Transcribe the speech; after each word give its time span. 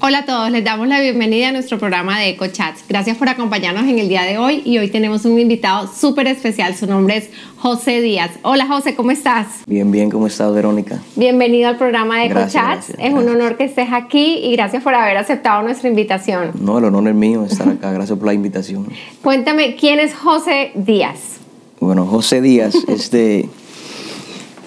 Hola 0.00 0.18
a 0.18 0.24
todos, 0.26 0.50
les 0.50 0.62
damos 0.64 0.88
la 0.88 1.00
bienvenida 1.00 1.48
a 1.48 1.52
nuestro 1.52 1.78
programa 1.78 2.18
de 2.18 2.30
EcoChats. 2.30 2.84
Gracias 2.88 3.16
por 3.16 3.28
acompañarnos 3.28 3.84
en 3.84 3.98
el 3.98 4.08
día 4.08 4.22
de 4.22 4.36
hoy 4.36 4.60
y 4.64 4.78
hoy 4.78 4.88
tenemos 4.88 5.24
un 5.24 5.38
invitado 5.38 5.88
súper 5.88 6.26
especial. 6.26 6.74
Su 6.74 6.86
nombre 6.86 7.16
es 7.16 7.30
José 7.56 8.00
Díaz. 8.00 8.30
Hola 8.42 8.66
José, 8.66 8.94
¿cómo 8.94 9.12
estás? 9.12 9.46
Bien, 9.66 9.90
bien, 9.90 10.10
¿cómo 10.10 10.26
estás 10.26 10.52
Verónica? 10.52 11.00
Bienvenido 11.16 11.68
al 11.68 11.78
programa 11.78 12.20
de 12.20 12.26
EcoChats. 12.26 12.54
gracias, 12.54 12.98
es 12.98 13.12
un 13.12 13.28
honor 13.28 13.56
que 13.56 13.64
estés 13.64 13.88
aquí 13.92 14.40
y 14.42 14.52
gracias 14.52 14.82
por 14.82 14.94
haber 14.94 15.16
aceptado 15.16 15.62
nuestra 15.62 15.88
invitación. 15.88 16.50
No, 16.60 16.78
el 16.78 16.84
honor 16.84 17.08
es 17.08 17.14
mío 17.14 17.44
estar 17.44 17.68
acá, 17.68 17.92
gracias 17.92 18.18
por 18.18 18.26
la 18.26 18.34
invitación. 18.34 18.88
Cuéntame, 19.22 19.76
¿quién 19.76 20.00
es 20.00 20.14
José 20.14 20.72
Díaz? 20.74 21.38
Bueno, 21.80 22.06
José 22.06 22.40
Díaz, 22.40 22.74
este, 22.88 23.48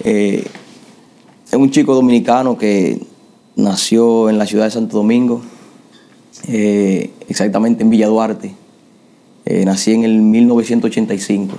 eh, 0.04 0.44
es 1.46 1.54
un 1.54 1.70
chico 1.70 1.94
dominicano 1.94 2.58
que 2.58 2.98
nació 3.58 4.30
en 4.30 4.38
la 4.38 4.46
ciudad 4.46 4.64
de 4.64 4.70
Santo 4.70 4.96
Domingo, 4.96 5.42
eh, 6.48 7.10
exactamente 7.28 7.82
en 7.82 7.90
Villa 7.90 8.06
Duarte. 8.06 8.54
Eh, 9.44 9.64
nací 9.64 9.92
en 9.92 10.04
el 10.04 10.20
1985, 10.22 11.56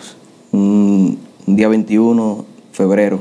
un, 0.54 1.18
un 1.46 1.56
día 1.56 1.68
21 1.68 2.36
de 2.72 2.76
febrero. 2.76 3.20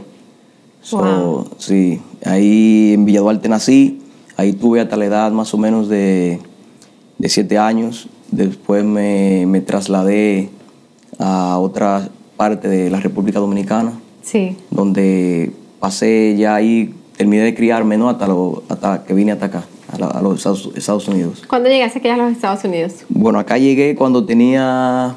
So, 0.81 0.99
Wow. 0.99 1.49
Sí, 1.59 2.01
ahí 2.25 2.93
en 2.95 3.05
Villa 3.05 3.21
Duarte 3.21 3.49
nací, 3.49 4.01
ahí 4.37 4.53
tuve 4.53 4.81
hasta 4.81 4.97
la 4.97 5.07
edad 5.07 5.33
más 5.33 5.53
o 5.53 5.59
menos 5.59 5.89
de, 5.89 6.39
de 7.19 7.29
siete 7.29 7.59
años. 7.59 8.09
Después 8.31 8.85
me, 8.85 9.45
me 9.47 9.61
trasladé 9.61 10.51
a 11.19 11.59
otra 11.59 12.09
parte 12.37 12.69
de 12.69 12.91
la 12.91 13.01
República 13.01 13.41
Dominicana, 13.41 13.99
Sí. 14.23 14.57
donde 14.71 15.51
pasé 15.81 16.37
ya 16.39 16.55
ahí, 16.55 16.95
terminé 17.19 17.43
de 17.43 17.55
criarme, 17.55 17.99
¿no? 17.99 18.09
Hasta, 18.09 18.27
lo- 18.27 18.63
hasta 18.69 19.05
que 19.05 19.13
vine 19.13 19.33
hasta 19.33 19.47
acá, 19.47 19.65
a, 19.93 19.99
la- 19.99 20.07
a 20.07 20.23
los 20.23 20.37
Estados, 20.39 20.71
Estados 20.75 21.09
Unidos. 21.09 21.43
¿Cuándo 21.49 21.69
llegaste 21.69 21.99
aquí 21.99 22.09
a 22.09 22.17
los 22.17 22.33
Estados 22.33 22.65
Unidos? 22.65 22.95
Bueno, 23.11 23.39
acá 23.41 23.59
llegué 23.59 23.95
cuando 23.97 24.25
tenía 24.25 25.15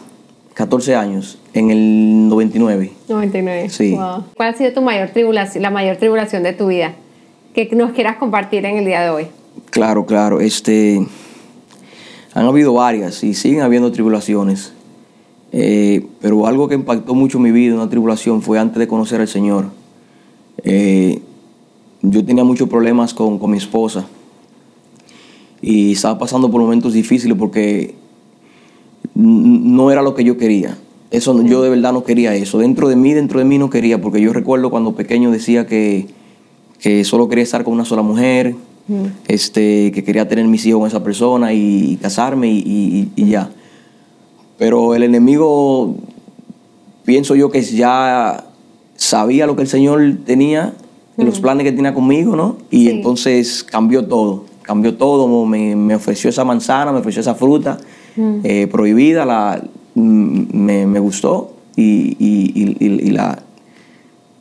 14 0.55 0.95
años, 0.95 1.38
en 1.53 1.69
el 1.71 2.27
99. 2.27 2.91
99. 3.08 3.69
Sí. 3.69 3.91
Wow. 3.95 4.23
¿Cuál 4.35 4.49
ha 4.53 4.58
sido 4.58 4.73
tu 4.73 4.81
mayor 4.81 5.09
tribulación, 5.09 5.61
la 5.61 5.69
mayor 5.69 5.97
tribulación 5.97 6.43
de 6.43 6.53
tu 6.53 6.67
vida? 6.67 6.95
Que 7.53 7.69
nos 7.75 7.91
quieras 7.91 8.17
compartir 8.17 8.65
en 8.65 8.77
el 8.77 8.86
día 8.86 9.02
de 9.02 9.09
hoy. 9.11 9.27
Claro, 9.69 10.05
claro. 10.05 10.39
Este, 10.41 11.05
han 12.33 12.45
habido 12.45 12.73
varias 12.73 13.23
y 13.23 13.33
siguen 13.36 13.61
habiendo 13.61 13.91
tribulaciones. 13.91 14.73
Eh, 15.53 16.08
pero 16.21 16.47
algo 16.47 16.67
que 16.67 16.75
impactó 16.75 17.13
mucho 17.13 17.38
mi 17.39 17.52
vida, 17.52 17.75
una 17.75 17.89
tribulación, 17.89 18.41
fue 18.41 18.58
antes 18.58 18.80
de 18.80 18.88
conocer 18.88 19.19
al 19.21 19.27
Señor. 19.27 19.65
Eh, 20.63 21.20
yo 22.22 22.25
tenía 22.27 22.44
muchos 22.44 22.69
problemas 22.69 23.14
con, 23.16 23.39
con 23.39 23.50
mi 23.50 23.58
esposa 23.58 24.05
y 25.59 25.94
estaba 25.94 26.19
pasando 26.19 26.52
por 26.52 26.61
momentos 26.61 26.94
difíciles 26.94 27.36
porque 27.38 27.95
no 29.16 29.91
era 29.91 30.02
lo 30.03 30.14
que 30.14 30.23
yo 30.23 30.38
quería. 30.38 30.77
Eso 31.09 31.42
yo 31.44 31.61
de 31.64 31.69
verdad 31.69 31.94
no 31.94 32.03
quería 32.03 32.36
eso. 32.36 32.59
Dentro 32.59 32.88
de 32.89 32.95
mí, 32.95 33.14
dentro 33.14 33.39
de 33.39 33.45
mí 33.45 33.58
no 33.58 33.69
quería, 33.72 33.99
porque 33.99 34.22
yo 34.22 34.33
recuerdo 34.33 34.69
cuando 34.69 34.94
pequeño 34.95 35.31
decía 35.31 35.66
que, 35.66 36.08
que 36.80 37.03
solo 37.03 37.27
quería 37.27 37.44
estar 37.44 37.64
con 37.64 37.73
una 37.73 37.86
sola 37.86 38.02
mujer, 38.03 38.55
este, 39.27 39.92
que 39.92 40.03
quería 40.03 40.27
tener 40.27 40.45
mis 40.45 40.66
hijos 40.66 40.80
con 40.81 40.88
esa 40.88 41.03
persona 41.03 41.53
y, 41.53 41.97
casarme 42.02 42.49
y, 42.52 42.59
y- 42.66 43.11
y 43.16 43.25
ya. 43.30 43.49
Pero 44.58 44.94
el 44.95 45.03
enemigo, 45.03 45.95
pienso 47.03 47.36
yo 47.36 47.49
que 47.52 47.61
ya 47.64 48.45
sabía 48.95 49.47
lo 49.47 49.55
que 49.55 49.64
el 49.64 49.67
Señor 49.67 50.17
tenía, 50.25 50.73
los 51.17 51.40
planes 51.40 51.64
que 51.66 51.72
tenía 51.72 51.94
conmigo, 51.94 52.36
¿no? 52.36 52.58
Y 52.72 52.84
Sí. 52.86 52.90
entonces 52.90 53.64
cambió 53.64 54.06
todo, 54.06 54.45
cambió 54.64 54.95
todo, 54.95 55.45
me, 55.45 55.76
me 55.76 55.95
ofreció 55.95 56.30
esa 56.30 56.44
manzana, 56.44 56.92
me 56.92 57.00
ofreció 57.00 57.22
esa 57.22 57.36
fruta 57.36 57.78
eh, 58.44 58.67
prohibida, 58.72 59.26
la, 59.26 59.64
mm, 59.95 60.42
me, 60.54 60.86
me 60.88 61.00
gustó 61.00 61.54
y, 61.76 62.16
y- 62.20 62.52
y- 62.55 62.77
y- 62.86 63.08
y 63.08 63.11
la, 63.11 63.42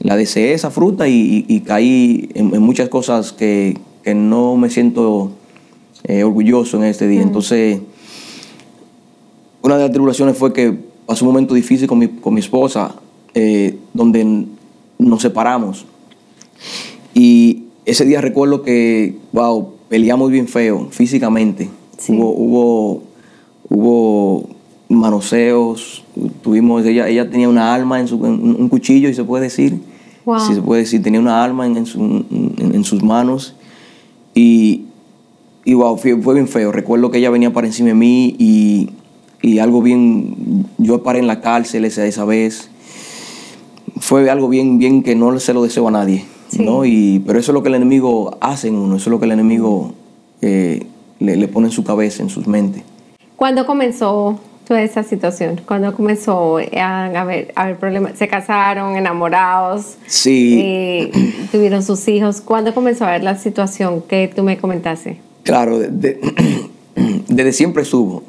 la 0.01 0.17
deseé 0.17 0.55
esa 0.55 0.71
fruta 0.71 1.07
y, 1.09 1.63
caí 1.67 2.29
en, 2.35 2.55
en 2.55 2.63
muchas 2.63 2.89
cosas 2.89 3.33
que, 3.33 3.77
que 4.03 4.15
no 4.15 4.57
me 4.57 4.71
siento 4.71 5.31
eh, 6.05 6.25
orgulloso 6.25 6.79
en 6.79 6.85
este 6.85 7.07
día. 7.07 7.23
Entonces, 7.23 7.81
una 9.63 9.77
de 9.77 9.83
las 9.83 9.91
tribulaciones 9.93 10.37
fue 10.39 10.53
que 10.53 10.75
pasó 11.07 11.25
un 11.27 11.33
momento 11.33 11.55
difícil 11.55 11.87
con 11.87 11.99
mi, 11.99 12.09
con 12.09 12.33
mi 12.35 12.41
esposa, 12.41 12.95
eh, 13.35 13.77
donde 13.93 14.47
nos 14.99 15.23
separamos. 15.23 15.85
Y 17.15 17.65
ese 17.87 18.05
día 18.05 18.21
recuerdo 18.21 18.63
que, 18.63 19.17
wow, 19.33 19.71
peleamos 19.89 20.31
bien 20.31 20.47
feo 20.49 20.89
físicamente. 20.91 21.69
Sí. 21.99 22.13
Hubo, 22.13 22.31
hubo, 22.33 23.03
hubo 23.69 24.49
manoseos, 24.89 26.05
tuvimos, 26.43 26.85
ella, 26.87 27.09
ella 27.09 27.31
tenía 27.31 27.49
una 27.49 27.75
arma 27.75 28.01
en 28.01 28.09
su, 28.09 28.17
un 28.17 28.69
cuchillo, 28.69 29.09
y 29.09 29.15
se 29.15 29.25
puede 29.25 29.45
decir. 29.45 29.81
Wow. 30.25 30.41
Si 30.41 30.55
se 30.55 30.63
puede 30.63 30.83
decir, 30.83 31.03
tenía 31.03 31.21
una 31.21 31.43
arma 31.43 31.67
en, 31.67 31.77
en 31.79 31.87
su- 31.87 32.01
en- 32.31 32.73
en 32.75 32.85
sus 32.85 33.03
manos. 33.03 33.55
Y, 34.35 34.83
y 35.65 35.75
wow, 35.75 35.97
fue, 35.97 36.17
fue 36.21 36.35
bien 36.35 36.47
feo. 36.49 36.73
Recuerdo 36.73 37.11
que 37.11 37.19
ella 37.19 37.31
venía 37.31 37.53
para 37.53 37.67
encima 37.67 37.89
de 37.89 37.95
mí 37.95 38.37
y, 38.39 38.91
y 39.43 39.59
algo 39.59 39.83
bien. 39.83 40.67
Yo 40.79 41.03
paré 41.03 41.19
en 41.21 41.27
la 41.27 41.41
cárcel 41.41 41.85
esa, 41.85 42.05
esa 42.07 42.25
vez. 42.25 42.71
Fue 43.99 44.29
algo 44.31 44.49
bien, 44.49 44.79
bien 44.79 45.03
que 45.03 45.15
no 45.15 45.39
se 45.41 45.53
lo 45.55 45.63
deseo 45.63 45.89
a 45.89 45.91
nadie. 45.91 46.25
Sí. 46.51 46.65
¿no? 46.65 46.85
Y, 46.85 47.23
pero 47.27 47.39
eso 47.39 47.53
es 47.53 47.55
lo 47.55 47.63
que 47.63 47.69
el 47.69 47.77
enemigo 47.77 48.37
hace 48.41 48.69
en 48.69 48.75
uno, 48.75 48.97
eso 48.97 49.05
es 49.09 49.11
lo 49.13 49.19
que 49.21 49.27
el 49.27 49.33
enemigo 49.33 49.93
eh, 50.43 50.85
le, 51.21 51.37
le 51.37 51.49
pone 51.49 51.69
en 51.69 51.73
su 51.73 51.85
cabeza, 51.85 52.23
en 52.23 52.29
sus 52.31 52.47
mentes. 52.47 52.83
¿Cuándo 53.37 53.65
comenzó 53.67 54.39
toda 54.67 54.83
esa 54.83 55.03
situación? 55.03 55.61
¿Cuándo 55.67 55.95
comenzó 55.95 56.59
a 56.59 57.07
haber, 57.07 57.53
a 57.55 57.63
haber 57.63 57.79
problemas? 57.79 58.19
¿Se 58.19 58.29
casaron, 58.29 58.97
enamorados? 58.97 59.97
Sí, 60.07 60.59
Eh, 60.63 61.11
¿Tuvieron 61.53 61.83
sus 61.83 62.07
hijos? 62.09 62.41
¿Cuándo 62.41 62.75
comenzó 62.75 63.05
a 63.05 63.13
ver 63.13 63.23
la 63.25 63.37
situación 63.39 64.03
que 64.03 64.31
tú 64.35 64.43
me 64.43 64.59
comentaste? 64.59 65.19
claro, 65.45 65.79
de- 65.79 65.89
de- 65.89 66.21
desde 67.29 67.53
siempre 67.53 67.83
estuvo. 67.85 68.25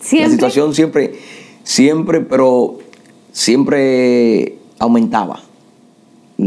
¿Siempre? 0.00 0.28
La 0.28 0.34
situación 0.34 0.74
siempre, 0.74 1.14
siempre, 1.62 2.20
pero 2.20 2.78
siempre 3.32 4.54
aumentaba. 4.78 5.40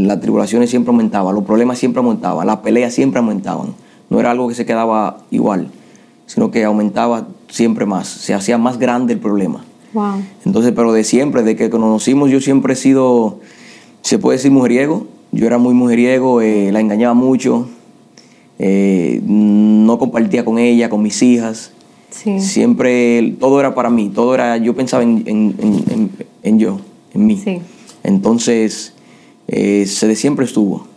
Las 0.07 0.19
tribulaciones 0.21 0.69
siempre 0.69 0.91
aumentaban, 0.91 1.33
los 1.35 1.43
problemas 1.43 1.77
siempre 1.79 1.99
aumentaban, 2.01 2.45
las 2.47 2.57
peleas 2.57 2.93
siempre 2.93 3.19
aumentaban. 3.19 3.73
No 4.09 4.19
era 4.19 4.31
algo 4.31 4.47
que 4.47 4.55
se 4.55 4.65
quedaba 4.65 5.17
igual, 5.31 5.67
sino 6.25 6.51
que 6.51 6.63
aumentaba 6.63 7.27
siempre 7.49 7.85
más, 7.85 8.07
se 8.07 8.33
hacía 8.33 8.57
más 8.57 8.77
grande 8.79 9.13
el 9.13 9.19
problema. 9.19 9.63
Wow. 9.93 10.21
Entonces, 10.45 10.71
pero 10.75 10.93
de 10.93 11.03
siempre, 11.03 11.43
de 11.43 11.55
que 11.55 11.69
conocimos, 11.69 12.29
yo 12.29 12.39
siempre 12.39 12.73
he 12.73 12.75
sido, 12.75 13.39
se 14.01 14.19
puede 14.19 14.37
decir 14.37 14.51
mujeriego. 14.51 15.07
Yo 15.31 15.45
era 15.45 15.57
muy 15.57 15.73
mujeriego, 15.73 16.41
eh, 16.41 16.71
la 16.71 16.79
engañaba 16.79 17.13
mucho, 17.13 17.67
eh, 18.57 19.21
no 19.25 19.97
compartía 19.99 20.43
con 20.45 20.57
ella, 20.59 20.89
con 20.89 21.01
mis 21.01 21.21
hijas. 21.21 21.71
Sí. 22.09 22.39
Siempre, 22.39 23.35
todo 23.39 23.59
era 23.59 23.75
para 23.75 23.89
mí, 23.89 24.09
todo 24.13 24.33
era, 24.33 24.57
yo 24.57 24.75
pensaba 24.75 25.03
en, 25.03 25.23
en- 25.27 25.55
en- 25.59 25.83
en- 25.91 26.11
en 26.43 26.59
yo, 26.59 26.79
en 27.13 27.25
mí. 27.27 27.37
Sí. 27.43 27.59
Entonces, 28.03 28.93
eh, 29.51 29.85
se 29.85 30.07
de 30.07 30.15
siempre 30.15 30.45
estuvo, 30.45 30.87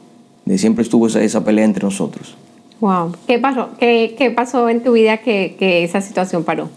de 0.45 0.59
siempre 0.59 0.83
estuvo 0.83 1.07
esa, 1.07 1.23
esa 1.23 1.45
pelea 1.45 1.65
entre 1.65 1.85
nosotros. 1.85 2.37
Wow. 2.81 3.13
¿Qué 3.27 3.39
pasó? 3.39 3.69
¿Qué, 3.79 4.15
qué 4.19 4.31
pasó 4.31 4.69
en 4.69 4.83
tu 4.83 4.93
vida 4.93 5.19
que, 5.19 5.55
que 5.59 5.85
esa 5.85 6.01
situación 6.01 6.43
paró? 6.45 6.69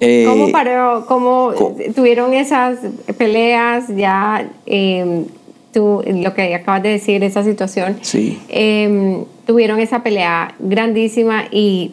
Eh, 0.00 0.24
¿Cómo 0.26 0.50
paró? 0.50 1.04
¿Cómo 1.06 1.52
co- 1.56 1.76
tuvieron 1.94 2.32
esas 2.32 2.78
peleas? 3.18 3.88
Ya, 3.94 4.48
eh, 4.64 5.26
tú, 5.74 6.02
lo 6.06 6.32
que 6.32 6.54
acabas 6.54 6.82
de 6.82 6.88
decir, 6.88 7.22
esa 7.22 7.44
situación. 7.44 7.98
Sí. 8.00 8.38
Eh, 8.48 9.22
tuvieron 9.46 9.78
esa 9.80 10.02
pelea 10.02 10.54
grandísima 10.58 11.44
y 11.50 11.92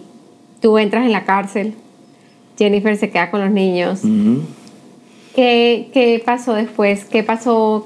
tú 0.62 0.78
entras 0.78 1.06
en 1.06 1.12
la 1.12 1.26
cárcel. 1.26 1.74
Jennifer 2.58 2.96
se 2.96 3.10
queda 3.10 3.30
con 3.30 3.42
los 3.42 3.52
niños. 3.52 4.00
¿Qué, 5.36 5.90
qué 5.94 6.22
pasó 6.26 6.54
después? 6.54 7.04
¿Qué 7.06 7.24
pasó? 7.24 7.86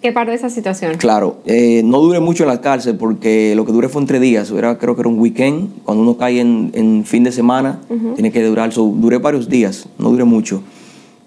¿Qué 0.00 0.12
paró 0.12 0.32
esa 0.32 0.48
situación? 0.48 0.96
Claro, 0.96 1.38
eh, 1.44 1.82
no 1.84 2.00
duré 2.00 2.20
mucho 2.20 2.44
en 2.44 2.48
la 2.50 2.60
cárcel 2.60 2.96
porque 2.96 3.54
lo 3.56 3.64
que 3.64 3.72
duré 3.72 3.88
fue 3.88 4.00
entre 4.00 4.20
días, 4.20 4.50
era, 4.52 4.78
creo 4.78 4.94
que 4.94 5.00
era 5.00 5.08
un 5.08 5.18
weekend, 5.18 5.70
cuando 5.84 6.02
uno 6.04 6.16
cae 6.16 6.38
en, 6.40 6.70
en 6.74 7.04
fin 7.04 7.24
de 7.24 7.32
semana, 7.32 7.80
tiene 8.14 8.30
que 8.30 8.44
durar, 8.44 8.72
so, 8.72 8.84
duré 8.96 9.18
varios 9.18 9.48
días, 9.48 9.88
no 9.98 10.10
duré 10.10 10.22
mucho. 10.24 10.62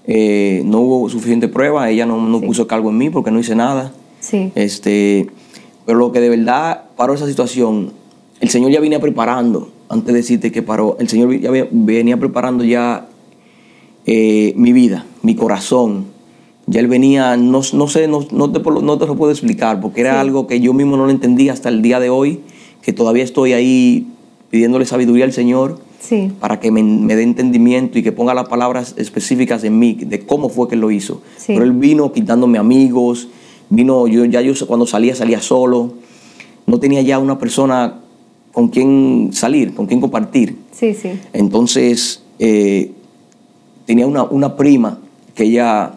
Eh, 0.08 0.62
no 0.66 0.80
hubo 0.80 1.10
suficiente 1.10 1.48
prueba, 1.50 1.90
ella 1.90 2.06
no, 2.06 2.26
no 2.26 2.40
Sí. 2.40 2.46
puso 2.46 2.66
cargo 2.68 2.90
en 2.92 2.98
mí 2.98 3.10
porque 3.10 3.30
no 3.30 3.40
hice 3.40 3.56
nada. 3.56 3.92
Sí. 4.22 4.52
Este, 4.56 5.28
pero 5.86 6.00
lo 6.00 6.12
que 6.14 6.22
de 6.22 6.30
verdad 6.30 6.84
paró 6.96 7.14
esa 7.14 7.28
situación, 7.28 7.92
el 8.40 8.50
Señor 8.50 8.72
ya 8.72 8.80
venía 8.80 9.00
preparando, 9.02 9.70
antes 9.90 10.08
de 10.08 10.14
decirte 10.14 10.52
que 10.52 10.62
paró, 10.62 10.96
el 11.00 11.10
Señor 11.10 11.38
ya 11.40 11.52
ve- 11.52 11.68
venía 11.72 12.18
preparando 12.18 12.64
ya 12.64 13.08
eh, 14.06 14.54
mi 14.56 14.72
vida, 14.72 15.06
mi 15.24 15.36
corazón. 15.36 16.06
Ya 16.72 16.80
él 16.80 16.88
venía, 16.88 17.36
no, 17.36 17.62
no 17.74 17.88
sé, 17.90 18.08
no, 18.08 18.26
no 18.32 18.50
te, 18.50 18.62
por- 18.62 18.82
no 18.82 18.98
te 18.98 19.06
lo 19.06 19.18
puedo 19.18 19.30
explicar, 19.32 19.82
porque 19.82 20.00
era 20.00 20.14
Sí. 20.14 20.20
algo 20.20 20.48
que 20.48 20.62
yo 20.62 20.72
mismo 20.74 20.96
no 20.96 21.04
lo 21.06 21.12
entendía 21.12 21.52
hasta 21.52 21.68
el 21.68 21.82
día 21.82 22.00
de 22.00 22.10
hoy, 22.10 22.40
que 22.82 22.94
todavía 22.94 23.26
estoy 23.26 23.52
ahí 23.52 24.08
pidiéndole 24.50 24.86
sabiduría 24.86 25.26
al 25.26 25.34
Señor 25.34 25.80
Sí. 26.00 26.32
para 26.40 26.62
que 26.62 26.72
me, 26.72 26.82
me 26.82 27.18
dé 27.18 27.24
entendimiento 27.24 28.00
y 28.00 28.04
que 28.04 28.14
ponga 28.14 28.34
las 28.34 28.48
palabras 28.48 28.96
específicas 28.98 29.66
en 29.66 29.78
mí 29.80 29.96
de 29.96 30.22
cómo 30.22 30.48
fue 30.48 30.70
que 30.70 30.76
él 30.76 30.82
lo 30.82 30.92
hizo. 30.92 31.22
Sí. 31.36 31.48
Pero 31.54 31.64
él 31.66 31.74
vino 31.74 32.14
quitándome 32.14 32.58
amigos, 32.58 33.28
vino, 33.70 34.08
yo 34.08 34.24
ya 34.24 34.40
yo 34.42 34.54
cuando 34.66 34.86
salía 34.88 35.14
salía 35.14 35.42
solo, 35.42 35.94
no 36.68 36.80
tenía 36.80 37.02
ya 37.02 37.20
una 37.20 37.38
persona 37.38 38.00
con 38.54 38.70
quien 38.70 39.32
salir, 39.34 39.74
con 39.74 39.88
quien 39.88 40.00
compartir. 40.00 40.56
Sí, 40.72 40.94
sí. 40.94 41.10
Entonces, 41.34 42.24
eh, 42.40 42.92
tenía 43.86 44.08
una, 44.08 44.24
una 44.24 44.56
prima 44.56 45.00
que 45.36 45.44
ella 45.44 45.96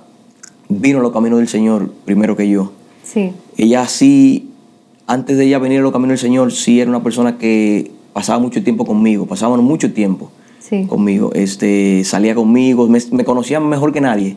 vino 0.68 0.98
a 0.98 1.02
los 1.02 1.12
caminos 1.12 1.38
del 1.38 1.48
Señor 1.48 1.90
primero 2.04 2.36
que 2.36 2.48
yo. 2.48 2.72
Sí. 3.02 3.32
Ella 3.56 3.86
sí, 3.86 4.48
antes 5.06 5.36
de 5.36 5.44
ella 5.46 5.58
venir 5.58 5.80
a 5.80 5.82
los 5.82 5.92
caminos 5.92 6.20
del 6.20 6.30
Señor, 6.30 6.52
sí 6.52 6.80
era 6.80 6.90
una 6.90 7.02
persona 7.02 7.38
que 7.38 7.90
pasaba 8.12 8.38
mucho 8.38 8.62
tiempo 8.62 8.84
conmigo, 8.84 9.26
pasábamos 9.26 9.62
mucho 9.62 9.92
tiempo 9.92 10.30
Sí. 10.60 10.86
conmigo, 10.86 11.30
este, 11.34 12.02
salía 12.04 12.34
conmigo, 12.34 12.88
me, 12.88 12.98
me 13.12 13.24
conocía 13.24 13.60
mejor 13.60 13.92
que 13.92 14.00
nadie. 14.00 14.36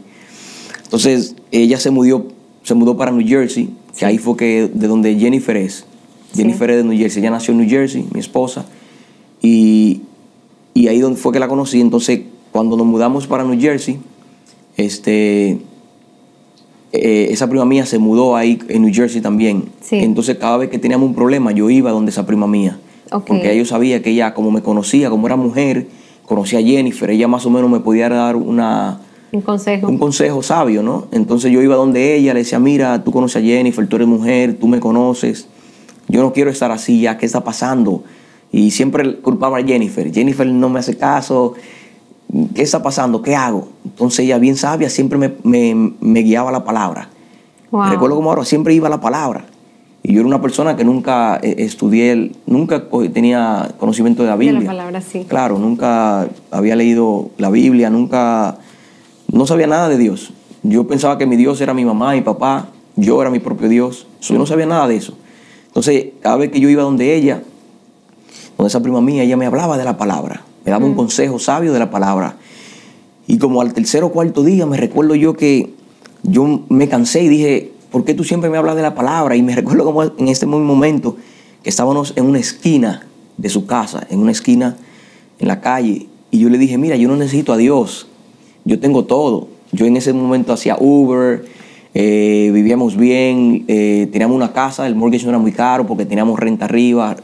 Entonces, 0.83 1.35
ella 1.51 1.77
se 1.79 1.89
mudó, 1.89 2.27
se 2.63 2.73
mudó 2.73 2.97
para 2.97 3.11
New 3.11 3.25
Jersey, 3.25 3.69
que 3.97 4.05
ahí 4.05 4.17
fue 4.17 4.35
que, 4.35 4.69
de 4.73 4.87
donde 4.87 5.15
Jennifer 5.17 5.55
es. 5.55 5.85
Sí. 6.33 6.39
Jennifer 6.41 6.69
es 6.71 6.77
de 6.77 6.83
New 6.83 6.97
Jersey, 6.97 7.21
ella 7.21 7.31
nació 7.31 7.53
en 7.53 7.59
New 7.59 7.69
Jersey, 7.69 8.05
mi 8.13 8.19
esposa, 8.19 8.65
y, 9.41 10.01
y 10.73 10.87
ahí 10.89 11.01
fue 11.15 11.31
que 11.31 11.39
la 11.39 11.47
conocí. 11.47 11.79
Entonces, 11.79 12.21
cuando 12.51 12.75
nos 12.75 12.85
mudamos 12.85 13.25
para 13.27 13.43
New 13.45 13.59
Jersey, 13.59 13.97
este, 14.75 15.59
eh, 16.91 17.27
esa 17.31 17.49
prima 17.49 17.65
mía 17.65 17.85
se 17.85 17.99
mudó 17.99 18.35
ahí 18.35 18.59
en 18.69 18.83
New 18.83 18.93
Jersey 18.93 19.21
también. 19.21 19.65
Sí. 19.81 19.97
Entonces, 19.97 20.37
cada 20.37 20.57
vez 20.57 20.69
que 20.69 20.79
teníamos 20.79 21.07
un 21.07 21.15
problema, 21.15 21.51
yo 21.51 21.69
iba 21.69 21.91
donde 21.91 22.11
esa 22.11 22.25
prima 22.25 22.47
mía. 22.47 22.79
Porque 23.09 23.57
yo 23.57 23.65
sabía 23.65 24.01
que 24.01 24.09
ella, 24.09 24.33
como 24.33 24.51
me 24.51 24.61
conocía, 24.61 25.09
como 25.09 25.27
era 25.27 25.37
mujer, 25.37 25.87
conocía 26.25 26.59
a 26.59 26.61
Jennifer, 26.61 27.09
ella 27.09 27.27
más 27.27 27.45
o 27.45 27.49
menos 27.49 27.69
me 27.69 27.79
podía 27.79 28.09
dar 28.09 28.35
una, 28.35 28.99
Un 29.31 29.41
consejo. 29.41 29.87
un 29.87 29.97
consejo 29.97 30.43
sabio, 30.43 30.83
¿no? 30.83 31.07
Entonces 31.11 31.51
yo 31.51 31.61
iba 31.61 31.75
donde 31.75 32.15
ella, 32.15 32.33
le 32.33 32.41
decía, 32.41 32.59
mira, 32.59 33.03
tú 33.03 33.11
conoces 33.11 33.41
a 33.41 33.45
Jennifer, 33.45 33.87
tú 33.87 33.95
eres 33.95 34.09
mujer, 34.09 34.57
tú 34.59 34.67
me 34.67 34.81
conoces, 34.81 35.47
yo 36.09 36.21
no 36.21 36.33
quiero 36.33 36.51
estar 36.51 36.69
así 36.71 37.01
ya, 37.01 37.17
¿qué 37.17 37.25
está 37.25 37.43
pasando? 37.43 38.03
Y 38.51 38.71
siempre 38.71 39.19
culpaba 39.19 39.59
a 39.59 39.63
Jennifer, 39.63 40.13
Jennifer 40.13 40.45
no 40.45 40.67
me 40.67 40.79
hace 40.79 40.97
caso, 40.97 41.53
¿qué 42.55 42.61
está 42.61 42.81
pasando? 42.83 43.21
¿Qué 43.21 43.35
hago? 43.35 43.69
Entonces 43.85 44.19
ella, 44.19 44.37
bien 44.37 44.55
sabia, 44.57 44.89
siempre 44.89 45.17
me, 45.17 45.33
me- 45.43 45.93
me 45.99 46.19
guiaba 46.21 46.51
la 46.51 46.63
palabra. 46.63 47.09
Wow. 47.71 47.83
Recuerdo 47.89 48.15
como 48.15 48.29
ahora, 48.29 48.45
siempre 48.45 48.73
iba 48.73 48.87
a 48.87 48.89
la 48.89 49.01
palabra. 49.01 49.45
Y 50.03 50.13
yo 50.13 50.19
era 50.21 50.27
una 50.27 50.41
persona 50.41 50.77
que 50.77 50.85
nunca 50.85 51.37
eh, 51.41 51.55
estudié, 51.59 52.31
nunca 52.45 52.85
tenía 53.13 53.71
conocimiento 53.77 54.23
de 54.23 54.29
la 54.29 54.37
De 54.37 54.45
la 54.45 54.51
Biblia. 54.51 54.67
palabra, 54.69 55.01
sí. 55.01 55.25
Claro, 55.27 55.57
nunca 55.59 56.29
había 56.51 56.75
leído 56.77 57.29
la 57.37 57.49
Biblia, 57.49 57.89
nunca, 57.89 58.57
no 59.31 59.45
sabía 59.45 59.67
nada 59.67 59.89
de 59.89 59.97
Dios. 59.97 60.31
Yo 60.63 60.87
pensaba 60.87 61.17
que 61.17 61.25
mi 61.25 61.35
Dios 61.35 61.59
era 61.59 61.73
mi 61.73 61.83
mamá, 61.83 62.13
mi 62.13 62.21
papá, 62.21 62.69
yo 62.95 63.21
era 63.21 63.29
mi 63.29 63.39
propio 63.39 63.67
Dios. 63.67 64.07
So, 64.21 64.33
Yo 64.33 64.39
no 64.39 64.45
sabía 64.45 64.65
nada 64.65 64.87
de 64.87 64.95
eso. 64.95 65.17
Entonces, 65.67 66.07
cada 66.21 66.37
vez 66.37 66.51
que 66.51 66.59
yo 66.61 66.69
iba 66.69 66.83
donde 66.83 67.13
ella, 67.15 67.41
donde 68.57 68.69
esa 68.69 68.81
prima 68.81 69.01
mía, 69.01 69.23
ella 69.23 69.35
me 69.37 69.45
hablaba 69.45 69.77
de 69.77 69.83
la 69.83 69.97
palabra, 69.97 70.41
me 70.67 70.71
daba 70.71 70.85
un 70.85 70.95
consejo 70.95 71.39
sabio 71.39 71.71
de 71.71 71.79
la 71.79 71.89
palabra. 71.89 72.35
Y 73.25 73.37
como 73.37 73.61
al 73.61 73.71
tercer 73.71 74.03
o 74.03 74.11
cuarto 74.11 74.43
día 74.43 74.65
me 74.65 74.75
recuerdo 74.75 75.15
yo 75.15 75.33
que 75.33 75.69
yo 76.23 76.65
me 76.67 76.89
cansé 76.89 77.23
y 77.23 77.29
dije, 77.29 77.71
¿por 77.89 78.03
qué 78.03 78.13
tú 78.13 78.25
siempre 78.25 78.49
me 78.49 78.57
hablas 78.57 78.75
de 78.75 78.81
la 78.81 78.93
palabra? 78.93 79.37
Y 79.37 79.43
me 79.43 79.55
recuerdo 79.55 79.85
como 79.85 80.03
en 80.03 80.27
este 80.27 80.45
mismo 80.45 80.59
momento 80.59 81.15
que 81.63 81.69
estábamos 81.69 82.11
en 82.17 82.25
una 82.25 82.39
esquina 82.39 83.07
de 83.37 83.47
su 83.47 83.65
casa, 83.65 84.05
en 84.09 84.19
una 84.19 84.33
esquina 84.33 84.75
en 85.39 85.47
la 85.47 85.61
calle, 85.61 86.07
y 86.31 86.39
yo 86.39 86.49
le 86.49 86.57
dije, 86.57 86.77
mira, 86.77 86.97
yo 86.97 87.07
no 87.07 87.15
necesito 87.15 87.53
a 87.53 87.57
Dios, 87.57 88.07
yo 88.65 88.77
tengo 88.77 89.05
todo. 89.05 89.47
Yo 89.71 89.85
en 89.85 89.95
ese 89.95 90.11
momento 90.11 90.51
hacía 90.51 90.75
Uber, 90.77 91.45
eh, 91.93 92.51
vivíamos 92.53 92.97
bien, 92.97 93.63
eh, 93.69 94.09
teníamos 94.11 94.35
una 94.35 94.51
casa, 94.51 94.85
el 94.85 94.95
mortgage 94.95 95.23
no 95.23 95.29
era 95.29 95.39
muy 95.39 95.53
caro 95.53 95.87
porque 95.87 96.05
teníamos 96.05 96.37
renta 96.37 96.65
arriba. 96.65 97.15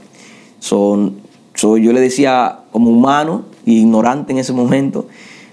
Son, 0.59 1.15
so, 1.55 1.77
yo 1.77 1.91
le 1.91 1.99
decía, 1.99 2.62
como 2.73 2.89
humano, 2.89 3.45
ignorante 3.65 4.33
en 4.33 4.39
ese 4.39 4.51
momento, 4.51 5.05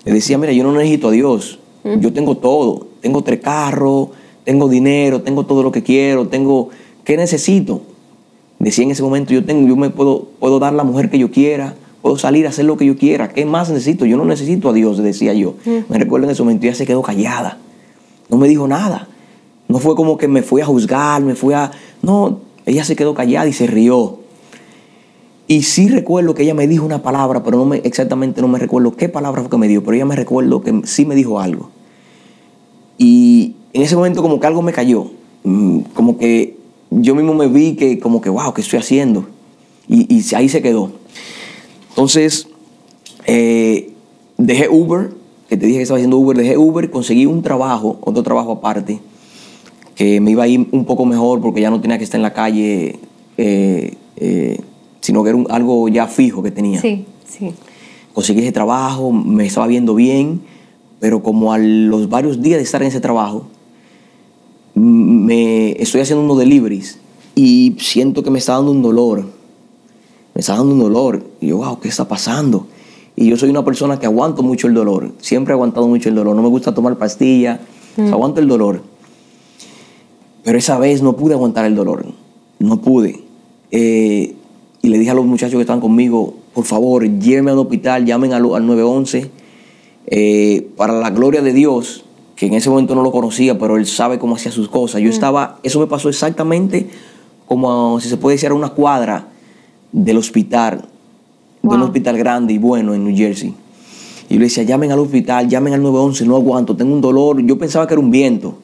le 0.05 0.13
decía, 0.13 0.39
mira, 0.39 0.53
yo 0.53 0.65
no 0.65 0.73
necesito 0.73 1.09
a 1.09 1.11
Dios, 1.13 1.61
yo 1.85 2.13
tengo 2.13 2.37
todo, 2.39 2.89
tengo 3.01 3.23
tres 3.23 3.41
carros, 3.41 4.09
tengo 4.45 4.69
dinero, 4.69 5.23
tengo 5.23 5.47
todo 5.47 5.63
lo 5.63 5.71
que 5.71 5.83
quiero, 5.83 6.27
tengo, 6.27 6.71
¿qué 7.05 7.17
necesito? 7.17 7.83
Decía 8.59 8.85
en 8.85 8.91
ese 8.91 9.03
momento, 9.03 9.33
yo 9.33 9.45
tengo, 9.45 9.69
yo 9.69 9.77
me 9.77 9.91
puedo, 9.91 10.27
puedo 10.41 10.59
dar 10.59 10.73
la 10.73 10.83
mujer 10.83 11.11
que 11.11 11.19
yo 11.19 11.31
quiera, 11.31 11.77
puedo 12.03 12.19
salir 12.19 12.47
a 12.47 12.49
hacer 12.49 12.65
lo 12.65 12.77
que 12.77 12.87
yo 12.87 12.97
quiera, 12.97 13.29
¿qué 13.29 13.45
más 13.45 13.71
necesito? 13.71 14.07
Yo 14.07 14.17
no 14.17 14.25
necesito 14.25 14.71
a 14.71 14.73
Dios, 14.73 14.99
decía 14.99 15.35
yo. 15.35 15.55
Me 15.89 15.99
recuerdo 15.99 16.27
en 16.27 16.33
ese 16.33 16.43
momento, 16.43 16.67
ella 16.67 16.75
se 16.75 16.87
quedó 16.87 17.03
callada, 17.03 17.59
no 18.29 18.37
me 18.39 18.49
dijo 18.49 18.67
nada. 18.67 19.07
No 19.69 19.79
fue 19.79 19.95
como 19.95 20.17
que 20.17 20.27
me 20.27 20.43
fui 20.43 20.61
a 20.63 20.67
juzgar, 20.67 21.23
me 21.23 21.37
fui 21.37 21.55
a... 21.55 21.71
No, 22.03 22.41
ella 22.67 22.83
se 22.83 22.97
quedó 22.97 23.15
callada 23.15 23.47
y 23.47 23.53
se 23.53 23.69
rió. 23.69 24.20
Y 25.51 25.65
sí 25.65 25.89
recuerdo 25.89 26.35
que 26.35 26.45
ella 26.45 26.55
me 26.55 26.69
dijo 26.69 26.87
una 26.87 27.03
palabra, 27.03 27.43
pero 27.43 27.59
no 27.59 27.65
me, 27.65 27.79
exactamente 27.79 28.41
no 28.41 28.47
me 28.47 28.61
recuerdo 28.61 28.95
qué 28.95 29.09
palabra 29.09 29.43
fue 29.43 29.51
que 29.51 29.57
me 29.57 29.67
dio, 29.67 29.83
pero 29.83 29.97
ella 29.97 30.07
me 30.07 30.15
recuerdo 30.15 30.61
que 30.61 30.83
sí 30.85 31.05
me 31.05 31.17
dijo 31.17 31.41
algo. 31.41 31.71
Y 32.97 33.57
en 33.73 33.83
ese 33.83 33.97
momento 33.97 34.23
como 34.23 34.39
que 34.39 34.47
algo 34.47 34.63
me 34.63 34.73
cayó, 34.73 35.11
Mm, 35.43 35.81
como 35.95 36.19
que 36.19 36.57
yo 36.91 37.15
mismo 37.15 37.35
me 37.35 37.49
vi 37.49 37.75
que 37.75 37.99
como 37.99 38.21
que, 38.21 38.29
wow, 38.29 38.53
¿qué 38.53 38.61
estoy 38.61 38.79
haciendo? 38.79 39.27
Y, 39.89 40.15
y 40.15 40.35
ahí 40.35 40.49
se 40.49 40.61
quedó. 40.63 40.93
Entonces, 41.91 42.49
eh, 43.27 43.91
dejé 44.37 44.69
Uber, 44.69 45.11
que 45.49 45.57
te 45.57 45.67
dije 45.67 45.79
que 45.79 45.83
estaba 45.83 45.99
haciendo 45.99 46.19
Uber, 46.19 46.37
dejé 46.37 46.57
Uber, 46.57 46.91
conseguí 46.91 47.27
un 47.27 47.43
trabajo, 47.43 47.99
otro 48.03 48.23
trabajo 48.23 48.53
aparte, 48.53 49.01
que 49.95 50.21
me 50.21 50.33
iba 50.33 50.45
a 50.45 50.49
ir 50.49 50.69
un 50.71 50.85
poco 50.85 51.05
mejor 51.07 51.41
porque 51.41 51.61
ya 51.61 51.71
no 51.71 51.81
tenía 51.81 51.99
que 51.99 52.05
estar 52.05 52.19
en 52.19 52.23
la 52.23 52.33
calle, 52.33 52.99
eh, 53.37 53.95
eh, 54.17 54.61
sino 55.01 55.23
que 55.23 55.31
era 55.31 55.37
un- 55.39 55.47
algo 55.51 55.89
ya 55.89 56.07
fijo 56.07 56.43
que 56.43 56.51
tenía. 56.51 56.81
Sí, 56.81 57.05
sí. 57.29 57.53
Conseguí 58.13 58.41
ese 58.41 58.53
trabajo, 58.53 59.13
me 59.13 59.47
estaba 59.47 59.67
viendo 59.67 59.95
bien, 59.95 60.41
pero 60.99 61.23
como 61.23 61.53
a 61.53 61.59
los 61.59 62.09
varios 62.09 62.43
días 62.43 62.59
de 62.59 62.65
estar 62.65 62.83
en 62.83 62.89
ese 62.89 63.01
trabajo, 63.01 63.47
me 64.75 65.73
estoy 65.83 66.01
haciendo 66.01 66.25
unos 66.25 66.39
deliveries 66.39 66.99
y 67.35 67.77
siento 67.79 68.23
que 68.23 68.31
me 68.31 68.39
está 68.39 68.55
dando 68.55 68.71
un 68.71 68.83
dolor. 68.83 69.25
Me 70.35 70.41
está 70.41 70.57
dando 70.57 70.73
un 70.73 70.79
dolor. 70.81 71.25
Y 71.41 71.49
yo, 71.49 71.59
wow, 71.59 71.81
¿qué 71.81 71.89
está 71.89 72.07
pasando? 72.07 72.67
Y 73.17 73.29
yo 73.29 73.37
soy 73.37 73.51
una 73.51 73.65
persona 73.65 73.99
que 73.99 74.07
aguanto 74.07 74.43
mucho 74.43 74.67
el 74.67 74.75
dolor. 74.75 75.13
Siempre 75.21 75.53
he 75.53 75.55
aguantado 75.55 75.87
mucho 75.89 76.09
el 76.09 76.15
dolor. 76.15 76.37
No 76.37 76.43
me 76.43 76.49
gusta 76.49 76.73
tomar 76.75 76.97
pastillas. 76.99 77.61
o 77.97 78.03
sea, 78.03 78.13
aguanto 78.13 78.41
el 78.41 78.49
dolor. 78.49 78.83
Pero 80.45 80.59
esa 80.59 80.79
vez 80.79 81.03
no 81.03 81.17
pude 81.17 81.35
aguantar 81.35 81.65
el 81.67 81.75
dolor. 81.75 82.07
No 82.59 82.81
pude. 82.81 83.21
Eh, 83.71 84.37
y 84.83 84.89
le 84.89 84.99
dije 84.99 85.11
a 85.11 85.15
los 85.15 85.27
muchachos 85.27 85.57
que 85.57 85.61
estaban 85.61 85.81
conmigo, 85.81 86.35
por 86.55 86.65
favor, 86.65 87.05
llévenme 87.05 87.51
al 87.51 87.59
hospital, 87.59 88.05
llamen 88.07 88.33
al, 88.33 88.45
al 88.55 88.67
911. 88.67 89.31
eh, 90.07 90.67
para 90.77 90.93
la 90.93 91.11
gloria 91.11 91.43
de 91.43 91.53
Dios, 91.53 92.05
que 92.37 92.47
en 92.47 92.55
ese 92.55 92.71
momento 92.71 92.95
no 92.95 93.03
lo 93.03 93.13
conocía, 93.13 93.59
pero 93.59 93.77
Él 93.77 93.87
sabe 93.87 94.19
cómo 94.19 94.37
hacía 94.37 94.51
sus 94.51 94.69
cosas. 94.69 95.01
Yo 95.03 95.11
estaba, 95.11 95.59
eso 95.63 95.79
me 95.79 95.87
pasó 95.87 96.09
exactamente 96.09 96.89
como, 97.47 98.01
si 98.01 98.09
se 98.09 98.17
puede 98.17 98.37
decir, 98.37 98.51
a 98.51 98.55
una 98.55 98.71
cuadra 98.71 99.29
del 99.93 100.17
hospital, 100.17 100.87
de 101.63 101.69
un 101.75 101.83
hospital 101.83 102.17
grande 102.17 102.55
y 102.55 102.59
bueno 102.59 102.95
en 102.95 103.05
New 103.05 103.17
Jersey. 103.17 103.55
Y 104.29 104.35
yo 104.35 104.39
le 104.41 104.47
decía, 104.47 104.63
llamen 104.63 104.91
al 104.93 105.01
hospital, 105.01 105.49
llamen 105.49 105.75
al 105.75 105.83
911, 105.83 106.25
no 106.27 106.37
aguanto, 106.37 106.77
tengo 106.77 106.95
un 106.95 107.01
dolor. 107.01 107.43
Yo 107.45 107.59
pensaba 107.59 107.87
que 107.87 107.95
era 107.95 108.01
un 108.01 108.11
viento. 108.11 108.55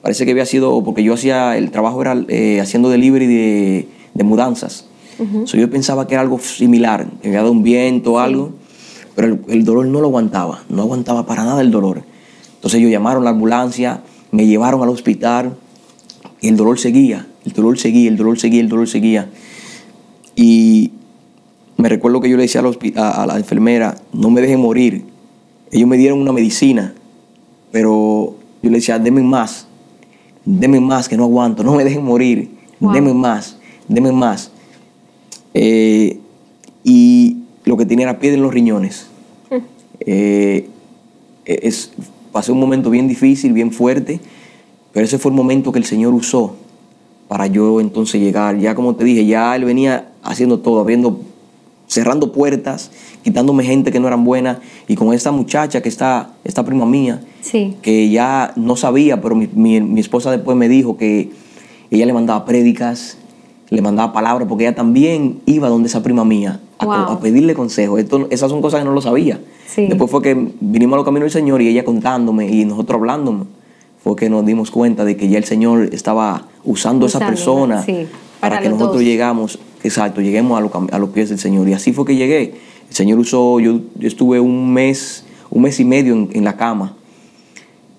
Parece 0.00 0.24
que 0.24 0.30
había 0.30 0.46
sido, 0.46 0.82
porque 0.82 1.02
yo 1.02 1.14
hacía, 1.14 1.56
el 1.58 1.70
trabajo 1.70 2.00
era 2.00 2.16
eh, 2.28 2.60
haciendo 2.60 2.88
delivery 2.88 3.26
de, 3.26 3.88
de 4.14 4.24
mudanzas. 4.24 4.87
So, 5.46 5.56
yo 5.56 5.68
pensaba 5.68 6.06
que 6.06 6.14
era 6.14 6.22
algo 6.22 6.38
similar, 6.38 7.06
que 7.20 7.28
había 7.28 7.40
dado 7.40 7.52
un 7.52 7.62
viento 7.62 8.12
o 8.14 8.18
algo, 8.20 8.52
pero 9.16 9.26
el, 9.28 9.40
el 9.48 9.64
dolor 9.64 9.86
no 9.86 10.00
lo 10.00 10.06
aguantaba, 10.06 10.62
no 10.68 10.82
aguantaba 10.82 11.26
para 11.26 11.44
nada 11.44 11.60
el 11.60 11.70
dolor. 11.72 12.02
Entonces 12.54 12.78
ellos 12.78 12.90
llamaron 12.92 13.22
a 13.22 13.24
la 13.24 13.30
ambulancia, 13.30 14.02
me 14.30 14.46
llevaron 14.46 14.82
al 14.82 14.88
hospital 14.90 15.56
y 16.40 16.48
el 16.48 16.56
dolor 16.56 16.78
seguía, 16.78 17.26
el 17.44 17.52
dolor 17.52 17.78
seguía, 17.78 18.08
el 18.10 18.16
dolor 18.16 18.38
seguía, 18.38 18.60
el 18.60 18.68
dolor 18.68 18.88
seguía. 18.88 19.28
Y 20.36 20.92
me 21.76 21.88
recuerdo 21.88 22.20
que 22.20 22.28
yo 22.28 22.36
le 22.36 22.42
decía 22.42 22.60
a 22.96 23.26
la 23.26 23.36
enfermera, 23.38 23.96
no 24.12 24.30
me 24.30 24.40
dejen 24.40 24.60
morir. 24.60 25.04
Ellos 25.72 25.88
me 25.88 25.96
dieron 25.96 26.20
una 26.20 26.32
medicina, 26.32 26.94
pero 27.72 28.36
yo 28.62 28.70
le 28.70 28.76
decía, 28.76 28.98
denme 28.98 29.22
más, 29.22 29.66
denme 30.44 30.80
más, 30.80 31.08
que 31.08 31.16
no 31.16 31.24
aguanto, 31.24 31.62
no 31.64 31.74
me 31.74 31.84
dejen 31.84 32.04
morir, 32.04 32.50
Wow. 32.80 32.92
denme 32.92 33.12
más, 33.12 33.56
denme 33.88 34.12
más. 34.12 34.52
Eh, 35.60 36.18
y 36.84 37.38
lo 37.64 37.76
que 37.76 37.84
tenía 37.84 38.04
era 38.04 38.20
piedra 38.20 38.36
en 38.36 38.42
los 38.44 38.54
riñones. 38.54 39.08
Eh, 40.00 40.68
es, 41.44 41.90
pasé 42.30 42.52
un 42.52 42.60
momento 42.60 42.90
bien 42.90 43.08
difícil, 43.08 43.52
bien 43.52 43.72
fuerte, 43.72 44.20
pero 44.92 45.04
ese 45.04 45.18
fue 45.18 45.32
el 45.32 45.36
momento 45.36 45.72
que 45.72 45.80
el 45.80 45.84
Señor 45.84 46.14
usó 46.14 46.54
para 47.26 47.48
yo 47.48 47.80
entonces 47.80 48.20
llegar. 48.20 48.56
Ya 48.58 48.76
como 48.76 48.94
te 48.94 49.02
dije, 49.04 49.26
ya 49.26 49.56
Él 49.56 49.64
venía 49.64 50.12
haciendo 50.22 50.60
todo, 50.60 50.78
abriendo 50.80 51.20
cerrando 51.88 52.32
puertas, 52.32 52.90
quitándome 53.24 53.64
gente 53.64 53.90
que 53.90 53.98
no 53.98 54.06
eran 54.06 54.22
buenas, 54.24 54.58
y 54.86 54.94
con 54.94 55.12
esta 55.14 55.32
muchacha 55.32 55.80
que 55.82 55.88
está, 55.88 56.34
esta 56.44 56.62
prima 56.64 56.84
mía, 56.86 57.22
Sí. 57.40 57.74
que 57.82 58.10
ya 58.10 58.52
no 58.56 58.76
sabía, 58.76 59.20
pero 59.22 59.34
mi, 59.34 59.48
mi- 59.52 59.80
mi 59.80 60.00
esposa 60.00 60.30
después 60.30 60.56
me 60.56 60.68
dijo 60.68 60.96
que 60.98 61.30
ella 61.90 62.04
le 62.06 62.12
mandaba 62.12 62.44
prédicas, 62.44 63.16
le 63.70 63.82
mandaba 63.82 64.12
palabras, 64.12 64.48
porque 64.48 64.64
ella 64.64 64.74
también 64.74 65.40
iba 65.46 65.68
donde 65.68 65.88
esa 65.88 66.02
prima 66.02 66.24
mía 66.24 66.60
a, 66.78 66.84
co- 66.86 66.90
Wow. 66.92 66.96
a 67.16 67.20
pedirle 67.20 67.54
consejo. 67.54 67.98
Esto, 67.98 68.26
esas 68.30 68.50
son 68.50 68.62
cosas 68.62 68.80
que 68.80 68.84
no 68.86 68.92
lo 68.92 69.00
sabía. 69.02 69.40
Sí. 69.66 69.86
Después 69.86 70.10
fue 70.10 70.22
que 70.22 70.34
vinimos 70.60 70.94
a 70.94 70.96
los 70.96 71.04
caminos 71.04 71.24
del 71.32 71.32
Señor 71.42 71.60
y 71.60 71.68
ella 71.68 71.84
contándome 71.84 72.48
y 72.48 72.64
nosotros 72.64 72.98
hablándome, 72.98 73.44
fue 74.02 74.16
que 74.16 74.30
nos 74.30 74.46
dimos 74.46 74.70
cuenta 74.70 75.04
de 75.04 75.16
que 75.16 75.28
ya 75.28 75.36
el 75.38 75.44
Señor 75.44 75.90
estaba 75.92 76.46
usando 76.64 77.04
a 77.06 77.08
esa 77.08 77.18
persona 77.18 77.82
sí, 77.82 78.06
para, 78.40 78.56
para 78.56 78.62
que 78.62 78.68
nosotros 78.70 78.94
dos. 78.96 79.04
llegamos, 79.04 79.58
exacto, 79.84 80.20
lleguemos 80.22 80.56
a, 80.56 80.60
los 80.62 80.70
cam- 80.70 80.88
a 80.92 80.98
los 80.98 81.10
pies 81.10 81.28
del 81.28 81.38
Señor. 81.38 81.68
Y 81.68 81.74
así 81.74 81.92
fue 81.92 82.04
que 82.06 82.16
llegué. 82.16 82.54
El 82.88 82.94
Señor 82.94 83.18
usó, 83.18 83.60
yo, 83.60 83.80
yo 83.98 84.08
estuve 84.08 84.40
un 84.40 84.72
mes, 84.72 85.24
un 85.50 85.62
mes 85.62 85.78
y 85.80 85.84
medio 85.84 86.14
en, 86.14 86.30
en 86.32 86.44
la 86.44 86.56
cama 86.56 86.94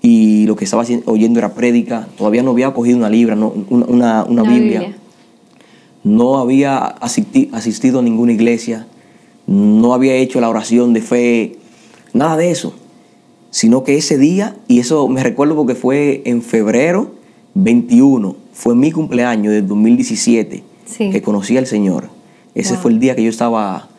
y 0.02 0.46
lo 0.48 0.56
que 0.56 0.64
estaba 0.66 0.84
oyendo 1.06 1.40
era 1.40 1.54
prédica. 1.54 2.08
Todavía 2.18 2.42
no 2.42 2.52
había 2.52 2.74
cogido 2.74 2.98
una 2.98 3.10
libra, 3.10 3.36
no, 3.36 3.54
una, 3.70 3.86
una- 3.86 4.24
una 4.24 4.44
La 4.44 4.50
Biblia. 4.50 4.96
No 6.10 6.40
había 6.40 6.96
asisti- 7.00 7.50
asistido 7.54 8.00
a 8.00 8.02
ninguna 8.02 8.32
iglesia. 8.34 8.88
No 9.46 9.94
había 9.94 10.16
hecho 10.16 10.42
la 10.42 10.50
oración 10.50 10.94
de 10.94 11.02
fe. 11.02 11.58
Nada 12.14 12.36
de 12.36 12.50
eso. 12.50 12.74
Sino 13.52 13.84
que 13.84 13.96
ese 13.98 14.18
día, 14.18 14.56
y 14.68 14.80
eso 14.80 15.08
me 15.08 15.24
recuerdo 15.24 15.56
porque 15.56 15.76
fue 15.76 16.22
en 16.26 16.42
febrero 16.42 17.12
21, 17.54 18.36
fue 18.54 18.76
mi 18.76 18.92
cumpleaños 18.92 19.54
del 19.54 19.68
2017, 19.68 20.64
Sí. 20.86 21.10
que 21.12 21.22
conocí 21.22 21.58
al 21.58 21.68
Señor. 21.68 22.10
Ese 22.56 22.74
Wow. 22.74 22.82
fue 22.82 22.92
el 22.92 23.00
día 23.00 23.16
que 23.16 23.24
yo 23.24 23.30
estaba 23.30 23.90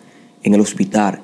en 0.43 0.55
el 0.55 0.61
hospital. 0.61 1.21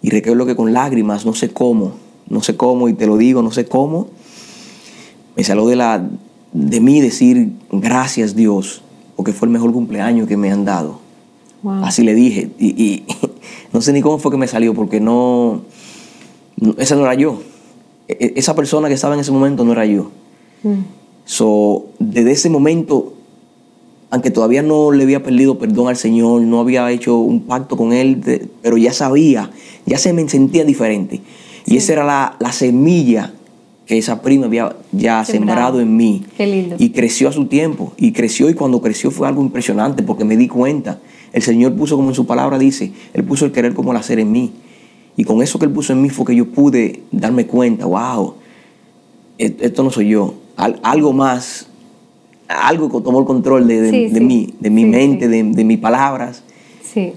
Y 0.00 0.10
recuerdo 0.10 0.46
que 0.46 0.56
con 0.56 0.72
lágrimas, 0.72 1.26
no 1.26 1.34
sé 1.34 1.50
cómo, 1.50 1.92
no 2.28 2.42
sé 2.42 2.56
cómo, 2.56 2.88
y 2.88 2.94
te 2.94 3.06
lo 3.06 3.16
digo, 3.18 3.42
no 3.42 3.50
sé 3.50 3.66
cómo, 3.66 4.08
me 5.36 5.44
salió 5.44 5.66
de, 5.66 5.76
la, 5.76 6.08
de 6.52 6.80
mí 6.80 7.00
decir 7.00 7.52
gracias 7.70 8.34
Dios, 8.34 8.82
porque 9.16 9.32
fue 9.32 9.46
el 9.46 9.52
mejor 9.52 9.72
cumpleaños 9.72 10.26
que 10.28 10.36
me 10.36 10.50
han 10.52 10.64
dado. 10.64 10.98
Wow. 11.62 11.84
Así 11.84 12.02
le 12.02 12.14
dije. 12.14 12.50
Y, 12.58 12.68
y 12.82 13.04
no 13.72 13.80
sé 13.80 13.92
ni 13.92 14.00
cómo 14.00 14.18
fue 14.18 14.30
que 14.30 14.36
me 14.38 14.48
salió, 14.48 14.74
porque 14.74 15.00
no, 15.00 15.62
no- 16.56 16.74
esa 16.78 16.96
no 16.96 17.02
era 17.02 17.14
yo. 17.14 17.40
E- 18.08 18.16
e- 18.20 18.32
Esa 18.36 18.54
persona 18.54 18.88
que 18.88 18.94
estaba 18.94 19.14
en 19.14 19.20
ese 19.20 19.30
momento 19.32 19.64
no 19.64 19.72
era 19.72 19.84
yo. 19.86 20.10
Mm. 20.62 20.80
So, 21.24 21.86
desde 21.98 22.32
ese 22.32 22.50
momento, 22.50 23.14
aunque 24.10 24.30
todavía 24.30 24.62
no 24.62 24.90
le 24.90 25.04
había 25.04 25.22
perdido 25.22 25.58
perdón 25.58 25.88
al 25.88 25.96
Señor, 25.96 26.42
no 26.42 26.60
había 26.60 26.90
hecho 26.90 27.16
un 27.18 27.42
pacto 27.42 27.76
con 27.76 27.92
Él, 27.92 28.20
de- 28.22 28.48
pero 28.60 28.76
ya 28.76 28.92
sabía, 28.92 29.50
ya 29.86 29.98
se 29.98 30.12
me 30.12 30.28
sentía 30.28 30.64
diferente. 30.64 31.20
Y 31.64 31.76
esa 31.76 31.92
era 31.92 32.04
la, 32.04 32.36
la 32.40 32.52
semilla 32.52 33.32
que 33.92 33.98
esa 33.98 34.22
prima 34.22 34.46
había 34.46 34.74
ya 34.90 35.22
Sembrado. 35.22 35.76
sembrado 35.76 35.80
en 35.82 35.94
mí. 35.98 36.24
Qué 36.38 36.46
lindo. 36.46 36.76
Y 36.78 36.90
creció 36.92 37.28
a 37.28 37.32
su 37.32 37.44
tiempo. 37.44 37.92
Y 37.98 38.12
creció 38.12 38.48
y 38.48 38.54
cuando 38.54 38.80
creció 38.80 39.10
fue 39.10 39.28
algo 39.28 39.42
impresionante 39.42 40.02
porque 40.02 40.24
me 40.24 40.34
di 40.38 40.48
cuenta. 40.48 40.98
El 41.34 41.42
Señor 41.42 41.74
puso 41.74 41.96
como 41.96 42.08
en 42.08 42.14
su 42.14 42.24
palabra 42.24 42.58
dice, 42.58 42.90
Él 43.12 43.22
puso 43.24 43.44
el 43.44 43.52
querer 43.52 43.74
como 43.74 43.90
el 43.90 43.98
hacer 43.98 44.18
en 44.18 44.32
mí. 44.32 44.50
Y 45.14 45.24
con 45.24 45.42
eso 45.42 45.58
que 45.58 45.66
Él 45.66 45.72
puso 45.72 45.92
en 45.92 46.00
mí 46.00 46.08
fue 46.08 46.24
que 46.24 46.34
yo 46.34 46.46
pude 46.46 47.02
darme 47.10 47.44
cuenta, 47.46 47.84
wow, 47.84 48.32
esto 49.36 49.82
no 49.82 49.90
soy 49.90 50.08
yo. 50.08 50.36
Al- 50.56 50.80
algo 50.82 51.12
más, 51.12 51.66
algo 52.48 52.90
que 52.90 53.04
tomó 53.04 53.18
el 53.20 53.26
control 53.26 53.68
de, 53.68 53.78
de- 53.82 53.90
Sí, 53.90 54.06
de 54.08 54.18
sí. 54.20 54.24
mí, 54.24 54.54
de 54.58 54.70
mi 54.70 54.84
Sí, 54.84 54.88
mente. 54.88 55.28
De, 55.28 55.42
de 55.42 55.64
mis 55.64 55.78
palabras. 55.80 56.44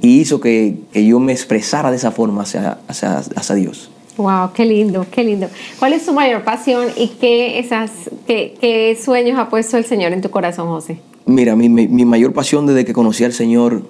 Y 0.02 0.20
hizo 0.20 0.42
que, 0.42 0.76
que 0.92 1.06
yo 1.06 1.22
me 1.22 1.32
expresara 1.32 1.90
de 1.90 1.96
esa 1.96 2.12
forma 2.12 2.42
hacia, 2.44 2.80
hacia, 2.90 3.20
hacia 3.20 3.56
Dios. 3.56 3.92
Wow, 4.18 4.52
qué 4.54 4.66
lindo, 4.66 5.06
qué 5.12 5.24
lindo. 5.24 5.48
¿Cuál 5.80 5.94
es 5.94 6.06
tu 6.06 6.14
mayor 6.14 6.44
pasión 6.44 6.88
y 6.98 7.08
qué, 7.20 7.60
esas, 7.60 7.92
qué, 8.26 8.56
qué 8.62 8.98
sueños 9.02 9.38
ha 9.38 9.50
puesto 9.50 9.78
el 9.78 9.86
Señor 9.86 10.14
en 10.14 10.22
tu 10.22 10.30
corazón, 10.30 10.68
José? 10.68 11.00
Mira, 11.26 11.56
mi, 11.56 11.68
mi- 11.70 11.88
mi 11.88 12.06
mayor 12.06 12.32
pasión 12.34 12.66
desde 12.66 12.86
que 12.86 12.94
conocí 12.94 13.24
al 13.24 13.34
Señor 13.34 13.84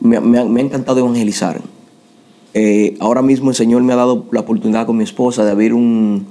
me, 0.00 0.20
me 0.20 0.38
ha, 0.38 0.44
me 0.44 0.60
ha 0.60 0.64
encantado 0.64 1.00
evangelizar. 1.00 1.60
Eh, 2.54 2.96
ahora 3.00 3.20
mismo 3.22 3.50
el 3.50 3.56
Señor 3.56 3.82
me 3.82 3.92
ha 3.92 3.96
dado 3.96 4.24
la 4.32 4.40
oportunidad 4.40 4.86
con 4.86 4.96
mi 4.96 5.04
esposa 5.04 5.44
de 5.44 5.50
abrir 5.50 5.74
un, 5.74 6.26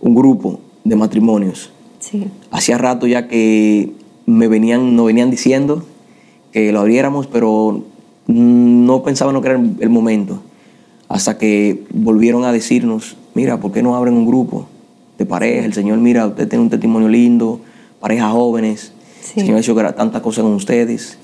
un 0.00 0.14
grupo 0.14 0.60
de 0.82 0.96
matrimonios. 0.96 1.70
Sí. 2.00 2.26
Hacía 2.50 2.78
rato 2.78 3.06
ya 3.06 3.28
que 3.28 3.92
me 4.26 4.48
venían, 4.48 4.96
nos 4.96 5.06
venían 5.06 5.30
diciendo 5.30 5.84
que 6.52 6.72
lo 6.72 6.80
abriéramos, 6.80 7.26
pero 7.26 7.82
no 8.26 9.02
pensaban 9.02 9.40
que 9.40 9.48
era 9.48 9.58
el, 9.58 9.76
el 9.80 9.88
momento. 9.90 10.40
Hasta 11.08 11.36
que 11.38 11.84
volvieron 11.92 12.44
a 12.44 12.52
decirnos, 12.52 13.16
mira, 13.34 13.60
¿por 13.60 13.72
qué 13.72 13.82
no 13.82 13.94
abren 13.94 14.14
un 14.14 14.26
grupo 14.26 14.66
de 15.18 15.26
pareja? 15.26 15.64
El 15.66 15.72
Señor, 15.74 15.98
mira, 15.98 16.26
usted 16.26 16.48
tiene 16.48 16.62
un 16.64 16.70
testimonio 16.70 17.08
lindo, 17.08 17.60
parejas 18.00 18.32
jóvenes. 18.32 18.92
Sí. 19.22 19.40
El 19.40 19.46
Señor 19.46 19.56
ha 19.58 19.60
hecho 19.60 19.94
tantas 19.94 20.22
cosas 20.22 20.42
con 20.44 20.54
ustedes. 20.54 21.18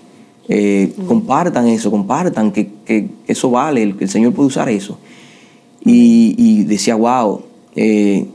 Eh, 0.48 0.92
Compartan 1.06 1.66
eso, 1.68 1.90
compartan, 1.90 2.50
que, 2.52 2.70
que 2.84 3.08
eso 3.26 3.50
vale, 3.50 3.82
el, 3.82 3.96
que 3.96 4.04
el 4.04 4.10
Señor 4.10 4.32
puede 4.32 4.48
usar 4.48 4.68
eso. 4.68 4.98
Y, 5.84 6.34
y 6.36 6.64
decía, 6.64 6.94
wow, 6.96 7.40
eh, 7.76 8.26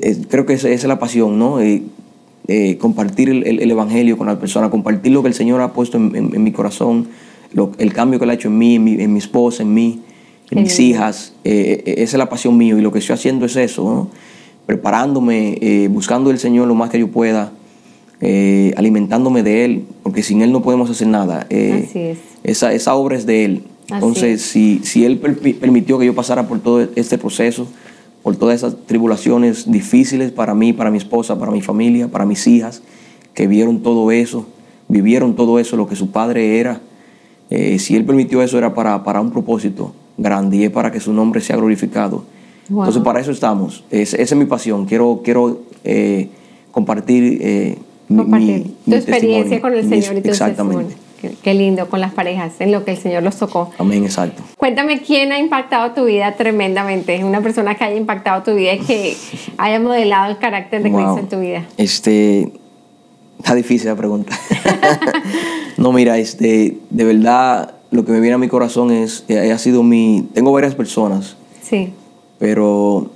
eh, 0.00 0.16
creo 0.28 0.44
que 0.46 0.54
esa, 0.54 0.68
esa 0.68 0.74
es 0.74 0.88
la 0.88 0.98
pasión, 0.98 1.38
¿no? 1.38 1.60
Eh, 1.60 1.82
compartir 2.80 3.28
el, 3.30 3.46
el- 3.46 3.60
el 3.60 3.70
Evangelio 3.70 4.18
con 4.18 4.26
la 4.26 4.38
persona, 4.40 4.68
compartir 4.68 5.12
lo 5.12 5.22
que 5.22 5.28
el 5.28 5.34
Señor 5.34 5.60
ha 5.60 5.72
puesto 5.72 5.96
en, 5.96 6.14
en- 6.16 6.34
en 6.34 6.42
mi 6.42 6.50
corazón, 6.52 7.06
lo- 7.52 7.72
el 7.78 7.92
cambio 7.92 8.18
que 8.18 8.24
Él 8.24 8.30
ha 8.30 8.34
hecho 8.34 8.48
en 8.48 8.58
mí, 8.58 8.76
en 8.76 8.84
mi, 8.84 8.92
en 8.94 9.12
mi 9.12 9.18
esposa, 9.18 9.62
en 9.62 9.72
mí, 9.74 10.00
en 10.50 10.62
mis 10.62 10.78
lindo. 10.78 10.96
hijas. 10.96 11.32
Eh, 11.44 11.82
eh, 11.86 11.94
esa 11.98 12.16
es 12.16 12.18
la 12.18 12.28
pasión 12.28 12.56
mía 12.56 12.76
y 12.76 12.80
lo 12.80 12.92
que 12.92 12.98
estoy 12.98 13.14
haciendo 13.14 13.46
es 13.46 13.56
eso, 13.56 13.82
¿no? 13.84 14.08
Preparándome, 14.66 15.58
eh, 15.60 15.88
buscando 15.90 16.30
del 16.30 16.38
Señor 16.38 16.68
lo 16.68 16.74
más 16.74 16.90
que 16.90 16.98
yo 16.98 17.08
pueda, 17.08 17.52
eh, 18.20 18.72
alimentándome 18.76 19.42
de 19.42 19.64
Él, 19.64 19.84
porque 20.02 20.22
sin 20.22 20.40
Él 20.42 20.52
no 20.52 20.62
podemos 20.62 20.88
hacer 20.88 21.08
nada. 21.08 21.46
Eh, 21.50 21.86
Así 21.88 21.98
es. 21.98 22.18
Esa, 22.44 22.72
esa 22.72 22.94
obra 22.94 23.16
es 23.16 23.26
de 23.26 23.44
Él. 23.44 23.62
Entonces, 23.90 24.40
es. 24.40 24.46
si, 24.46 24.80
si 24.84 25.04
Él 25.04 25.20
permi- 25.20 25.54
permitió 25.58 25.98
que 25.98 26.06
yo 26.06 26.14
pasara 26.14 26.46
por 26.46 26.60
todo 26.60 26.86
este 26.94 27.18
proceso, 27.18 27.66
por 28.22 28.36
todas 28.36 28.54
esas 28.56 28.76
tribulaciones 28.86 29.70
difíciles 29.70 30.30
para 30.30 30.54
mí, 30.54 30.72
para 30.72 30.90
mi 30.92 30.98
esposa, 30.98 31.36
para 31.38 31.50
mi 31.50 31.60
familia, 31.60 32.06
para 32.08 32.24
mis 32.24 32.46
hijas, 32.46 32.82
que 33.34 33.48
vieron 33.48 33.82
todo 33.82 34.12
eso, 34.12 34.46
vivieron 34.88 35.34
todo 35.34 35.58
eso, 35.58 35.76
lo 35.76 35.88
que 35.88 35.96
su 35.96 36.10
padre 36.12 36.60
era, 36.60 36.80
eh, 37.54 37.78
si 37.78 37.96
Él 37.96 38.04
permitió 38.04 38.42
eso 38.42 38.56
era 38.58 38.72
para, 38.74 39.02
para 39.04 39.20
un 39.20 39.30
propósito 39.30 39.92
grande 40.16 40.56
y 40.56 40.64
es 40.64 40.70
para 40.70 40.90
que 40.90 41.00
su 41.00 41.12
nombre 41.12 41.40
sea 41.40 41.56
glorificado. 41.56 42.24
Wow. 42.68 42.82
Entonces, 42.82 43.02
para 43.02 43.20
eso 43.20 43.30
estamos. 43.32 43.84
Es- 43.90 44.14
esa 44.14 44.22
es 44.22 44.36
mi 44.36 44.44
pasión. 44.46 44.86
Quiero, 44.86 45.20
quiero 45.24 45.60
eh, 45.84 46.28
compartir, 46.70 47.38
eh, 47.42 47.76
mi- 48.08 48.16
Compartir 48.18 48.48
mi- 48.58 48.62
tu 48.64 48.90
mi 48.90 48.96
experiencia 48.96 49.60
con 49.60 49.74
el 49.74 49.84
Mi- 49.84 50.00
Señor 50.02 50.18
y 50.18 50.22
tu 50.22 50.28
Exactamente. 50.30 50.94
Qué, 51.20 51.30
qué 51.40 51.54
lindo 51.54 51.88
con 51.88 52.00
las 52.00 52.12
parejas, 52.12 52.54
en 52.60 52.72
lo 52.72 52.84
que 52.84 52.92
el 52.92 52.96
Señor 52.96 53.22
los 53.22 53.36
tocó. 53.36 53.70
Amén, 53.78 54.04
exacto. 54.04 54.42
Cuéntame 54.56 55.00
quién 55.02 55.30
ha 55.30 55.38
impactado 55.38 55.92
tu 55.92 56.04
vida 56.06 56.32
tremendamente, 56.34 57.22
una 57.24 57.40
persona 57.40 57.76
que 57.76 57.84
haya 57.84 57.96
impactado 57.96 58.42
tu 58.42 58.54
vida 58.56 58.74
y 58.74 58.80
que 58.80 59.16
haya 59.58 59.78
modelado 59.78 60.30
el 60.32 60.38
carácter 60.38 60.82
de 60.82 60.90
Wow. 60.90 60.98
Cristo 61.00 61.18
en 61.20 61.28
tu 61.28 61.40
vida. 61.40 61.64
Este, 61.76 62.52
está 63.42 63.54
difícil 63.54 63.88
la 63.88 63.96
pregunta. 63.96 64.38
no, 65.76 65.92
mira, 65.92 66.18
este, 66.18 66.78
de 66.90 67.04
verdad, 67.04 67.74
lo 67.90 68.04
que 68.04 68.12
me 68.12 68.20
viene 68.20 68.34
a 68.34 68.38
mi 68.38 68.48
corazón 68.48 68.90
es, 68.92 69.24
eh, 69.28 69.50
ha 69.52 69.58
sido 69.58 69.82
mi, 69.82 70.28
tengo 70.32 70.52
varias 70.52 70.74
personas, 70.74 71.36
Sí, 71.62 71.90
pero 72.38 73.10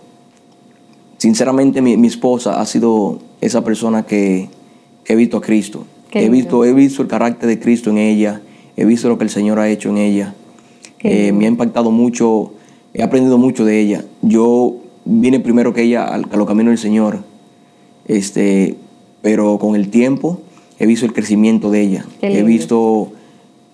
sinceramente 1.18 1.82
mi, 1.82 1.96
mi 1.96 2.06
esposa 2.08 2.60
ha 2.60 2.66
sido 2.66 3.18
esa 3.40 3.62
persona 3.64 4.04
que, 4.04 4.48
que 5.04 5.12
he 5.12 5.16
visto 5.16 5.36
a 5.36 5.40
Cristo. 5.40 5.84
Qué 6.10 6.20
He 6.20 6.22
lindo. 6.22 6.36
visto, 6.36 6.64
he 6.64 6.72
visto 6.72 7.02
el 7.02 7.08
carácter 7.08 7.48
de 7.48 7.58
Cristo 7.58 7.90
en 7.90 7.98
ella, 7.98 8.40
he 8.76 8.84
visto 8.84 9.08
lo 9.08 9.18
que 9.18 9.24
el 9.24 9.30
Señor 9.30 9.58
ha 9.58 9.68
hecho 9.68 9.90
en 9.90 9.98
ella. 9.98 10.34
Eh, 11.00 11.32
me 11.32 11.44
ha 11.44 11.48
impactado 11.48 11.90
mucho, 11.90 12.52
he 12.94 13.02
aprendido 13.02 13.38
mucho 13.38 13.64
de 13.64 13.80
ella. 13.80 14.04
Yo 14.22 14.76
vine 15.04 15.38
primero 15.40 15.72
que 15.74 15.82
ella 15.82 16.04
al- 16.04 16.26
a 16.30 16.36
los 16.36 16.46
caminos 16.46 16.70
del 16.72 16.78
Señor, 16.78 17.18
este, 18.06 18.76
pero 19.26 19.58
con 19.58 19.74
el 19.74 19.88
tiempo 19.88 20.38
he 20.78 20.86
visto 20.86 21.04
el 21.04 21.12
crecimiento 21.12 21.72
de 21.72 21.80
ella. 21.80 22.04
He 22.22 22.44
visto 22.44 23.10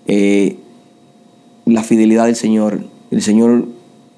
eh, 0.06 0.56
la 1.66 1.82
fidelidad 1.82 2.24
del 2.24 2.36
Señor. 2.36 2.80
El 3.10 3.20
Señor 3.20 3.66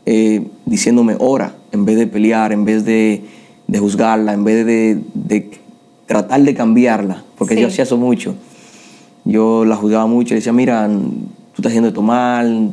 eh, 0.06 0.46
diciéndome, 0.64 1.16
ora, 1.18 1.56
en 1.72 1.84
vez 1.86 1.96
de 1.96 2.06
pelear, 2.06 2.52
en 2.52 2.64
vez 2.64 2.84
de, 2.84 3.24
de 3.66 3.78
juzgarla, 3.80 4.32
en 4.32 4.44
vez 4.44 4.64
de, 4.64 5.00
de 5.14 5.50
tratar 6.06 6.40
de 6.40 6.54
cambiarla, 6.54 7.24
porque 7.36 7.56
Sí. 7.56 7.62
yo 7.62 7.66
hacía 7.66 7.82
eso 7.82 7.96
mucho. 7.96 8.36
Yo 9.24 9.64
la 9.64 9.74
juzgaba 9.74 10.06
mucho 10.06 10.34
y 10.34 10.36
decía, 10.36 10.52
mira, 10.52 10.86
tú 10.86 11.56
estás 11.56 11.70
haciendo 11.70 11.88
esto 11.88 12.00
mal, 12.02 12.70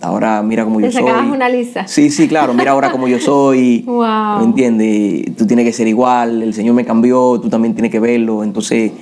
ahora 0.00 0.42
mira 0.42 0.64
cómo 0.64 0.80
yo 0.80 0.90
soy. 0.90 1.02
sacabas 1.02 1.30
una 1.30 1.48
lista. 1.48 1.86
Sí, 1.86 2.10
sí, 2.10 2.28
claro, 2.28 2.54
mira 2.54 2.72
ahora 2.72 2.90
cómo 2.90 3.08
yo 3.08 3.18
soy. 3.18 3.84
Wow. 3.86 4.38
¿Me 4.38 4.44
entiendes? 4.44 5.36
Tú 5.36 5.46
tienes 5.46 5.64
que 5.64 5.72
ser 5.72 5.88
igual, 5.88 6.42
el 6.42 6.54
Señor 6.54 6.74
me 6.74 6.84
cambió, 6.84 7.40
tú 7.40 7.48
también 7.48 7.74
tienes 7.74 7.90
que 7.90 8.00
verlo. 8.00 8.44
Entonces, 8.44 8.92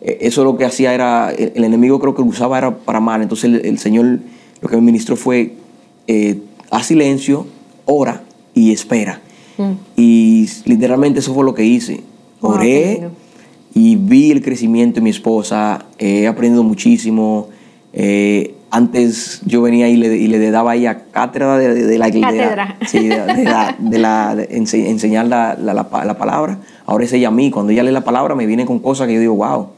eh, 0.00 0.18
eso 0.20 0.44
lo 0.44 0.56
que 0.56 0.64
hacía 0.64 0.92
era, 0.92 1.30
el, 1.30 1.52
el 1.54 1.64
enemigo 1.64 1.98
creo 1.98 2.14
que 2.14 2.22
lo 2.22 2.28
usaba 2.28 2.58
era 2.58 2.76
para 2.76 3.00
mal, 3.00 3.22
entonces 3.22 3.44
el, 3.44 3.64
el 3.64 3.78
Señor 3.78 4.20
lo 4.64 4.68
que 4.68 4.76
me 4.76 4.82
ministró 4.82 5.14
fue, 5.14 5.52
eh, 6.06 6.40
haz 6.70 6.86
silencio, 6.86 7.46
ora 7.84 8.22
y 8.54 8.72
espera. 8.72 9.20
Y 9.94 10.48
literalmente 10.64 11.20
eso 11.20 11.34
fue 11.34 11.44
lo 11.44 11.54
que 11.54 11.64
hice. 11.64 12.00
Oré 12.40 13.08
y 13.74 13.96
vi 13.96 14.30
el 14.30 14.42
crecimiento 14.42 14.96
de 14.96 15.00
mi 15.02 15.10
esposa, 15.10 15.84
he 15.98 16.26
aprendido 16.26 16.62
muchísimo. 16.62 17.48
Eh, 17.92 18.54
antes 18.74 19.40
yo 19.44 19.62
venía 19.62 19.88
y 19.88 19.96
le, 19.96 20.16
y 20.16 20.26
le 20.26 20.50
daba 20.50 20.72
a 20.72 20.74
ella 20.74 21.02
cátedra 21.12 21.56
de, 21.58 21.72
de- 21.74 21.86
de 21.86 21.98
la 21.98 22.08
iglesia. 22.08 22.42
Cátedra. 22.42 22.76
Sí, 22.86 23.06
de, 23.08 23.44
la, 23.44 24.34
la- 24.34 24.34
ense- 24.48 24.88
enseñar 24.88 25.26
la, 25.28 25.56
la- 25.60 25.74
la 25.74 25.88
pa- 25.88 26.04
la 26.04 26.18
palabra. 26.18 26.58
Ahora 26.84 27.04
es 27.04 27.12
ella 27.12 27.28
a 27.28 27.30
mí. 27.30 27.50
Cuando 27.50 27.70
ella 27.72 27.82
lee 27.84 27.92
la 27.92 28.02
palabra 28.02 28.34
me 28.34 28.46
viene 28.46 28.66
con 28.66 28.80
cosas 28.80 29.06
que 29.06 29.14
yo 29.14 29.20
digo, 29.20 29.36
wow, 29.36 29.68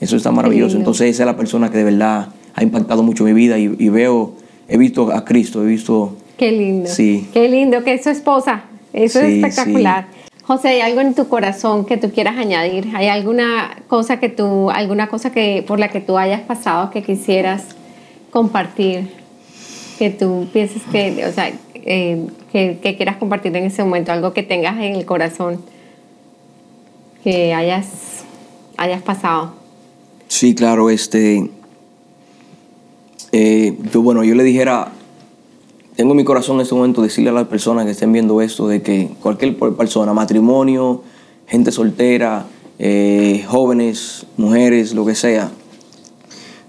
eso 0.00 0.16
está 0.16 0.30
maravilloso. 0.30 0.76
Entonces 0.78 1.10
esa 1.10 1.24
es 1.24 1.26
la 1.26 1.36
persona 1.36 1.70
que 1.70 1.76
de 1.78 1.84
verdad 1.84 2.28
ha 2.54 2.62
impactado 2.62 3.02
mucho 3.02 3.24
mi 3.24 3.32
vida 3.34 3.58
y, 3.58 3.74
y 3.78 3.88
veo, 3.90 4.32
he 4.68 4.78
visto 4.78 5.12
a 5.12 5.24
Cristo, 5.24 5.62
he 5.62 5.66
visto... 5.66 6.16
Qué 6.38 6.50
lindo. 6.50 6.88
Sí. 6.88 7.28
Qué 7.32 7.48
lindo 7.48 7.84
que 7.84 7.94
es 7.94 8.04
su 8.04 8.10
esposa. 8.10 8.62
Eso 8.92 9.20
es 9.20 9.26
Sí, 9.26 9.40
espectacular. 9.42 10.06
José, 10.44 10.68
¿hay 10.68 10.80
algo 10.80 11.00
en 11.00 11.14
tu 11.14 11.28
corazón 11.28 11.84
que 11.84 11.96
tú 11.96 12.10
quieras 12.10 12.36
añadir? 12.36 12.88
¿Hay 12.94 13.08
alguna 13.08 13.76
cosa 13.88 14.18
que 14.18 14.28
tú, 14.30 14.70
alguna 14.70 15.08
cosa 15.08 15.30
que 15.30 15.64
por 15.66 15.78
la 15.78 15.88
que 15.88 16.00
tú 16.00 16.16
hayas 16.18 16.40
pasado 16.42 16.90
que 16.90 17.02
quisieras 17.02 17.64
compartir? 18.34 19.08
Que 19.98 20.10
tú 20.10 20.48
pienses 20.52 20.82
que, 20.90 21.24
o 21.24 21.32
sea, 21.32 21.52
eh, 21.74 22.26
que, 22.52 22.78
que 22.82 22.96
quieras 22.96 23.16
compartir 23.16 23.56
en 23.56 23.64
ese 23.64 23.84
momento, 23.84 24.10
algo 24.10 24.32
que 24.32 24.42
tengas 24.42 24.76
en 24.76 24.96
el 24.96 25.04
corazón 25.06 25.60
que 27.22 27.54
hayas, 27.54 27.86
hayas 28.76 29.02
pasado. 29.02 29.52
Sí, 30.26 30.54
claro, 30.54 30.90
este... 30.90 31.48
eh, 33.30 33.72
bueno, 33.94 34.24
yo 34.24 34.34
le 34.34 34.42
dijera, 34.42 34.88
tengo 35.96 36.10
en 36.10 36.16
mi 36.16 36.24
corazón 36.24 36.56
en 36.56 36.62
este 36.62 36.74
momento 36.74 37.02
decirle 37.02 37.30
a 37.30 37.32
las 37.32 37.46
personas 37.46 37.84
que 37.84 37.92
estén 37.92 38.12
viendo 38.12 38.40
esto 38.42 38.66
de 38.66 38.82
que 38.82 39.10
cualquier 39.22 39.56
per- 39.56 39.74
persona, 39.74 40.12
matrimonio, 40.12 41.02
gente 41.46 41.70
soltera, 41.70 42.46
eh, 42.80 43.44
jóvenes, 43.46 44.26
mujeres, 44.36 44.92
lo 44.92 45.06
que 45.06 45.14
sea, 45.14 45.52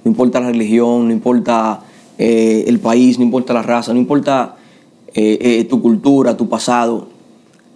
no 0.05 0.11
importa 0.11 0.39
la 0.39 0.51
religión, 0.51 1.07
no 1.07 1.13
importa 1.13 1.81
eh, 2.19 2.65
el 2.67 2.79
país, 2.79 3.17
no 3.17 3.25
importa 3.25 3.53
la 3.53 3.63
raza, 3.63 3.91
no 3.91 3.99
importa 3.99 4.55
eh, 5.15 5.37
eh, 5.41 5.63
tu 5.65 5.81
cultura, 5.81 6.37
tu 6.37 6.47
pasado, 6.47 7.07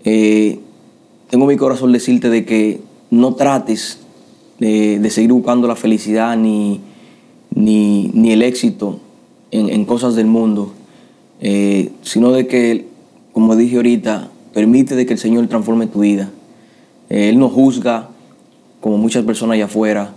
tengo 0.03 1.43
en 1.45 1.47
mi 1.47 1.57
corazón 1.57 1.91
decirte 1.91 2.29
de 2.29 2.45
que 2.45 2.81
no 3.11 3.33
trates 3.33 3.99
de, 4.59 5.07
seguir 5.09 5.31
buscando 5.31 5.67
la 5.67 5.75
felicidad 5.75 6.37
ni, 6.37 6.79
ni, 7.53 8.09
ni 8.13 8.31
el 8.31 8.41
éxito 8.41 8.99
en, 9.51 9.85
cosas 9.85 10.15
del 10.15 10.25
mundo, 10.27 10.71
sino 12.01 12.31
de 12.31 12.47
que, 12.47 12.87
como 13.33 13.55
dije 13.55 13.75
ahorita, 13.75 14.29
permite 14.53 14.95
de 14.95 15.05
que 15.05 15.13
el 15.13 15.19
Señor 15.19 15.47
transforme 15.47 15.85
tu 15.87 15.99
vida. 15.99 16.31
Él 17.09 17.37
no 17.37 17.49
juzga 17.49 18.09
como 18.81 18.97
muchas 18.97 19.25
personas 19.25 19.55
allá 19.55 19.65
afuera. 19.65 20.13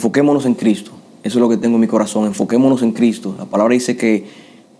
Enfoquémonos 0.00 0.46
en 0.46 0.54
Cristo. 0.54 0.92
Eso 1.22 1.38
es 1.38 1.42
lo 1.42 1.48
que 1.50 1.58
tengo 1.58 1.74
en 1.74 1.82
mi 1.82 1.86
corazón. 1.86 2.24
Enfoquémonos 2.24 2.82
en 2.82 2.92
Cristo. 2.92 3.34
La 3.38 3.44
palabra 3.44 3.74
dice 3.74 3.98
que 3.98 4.24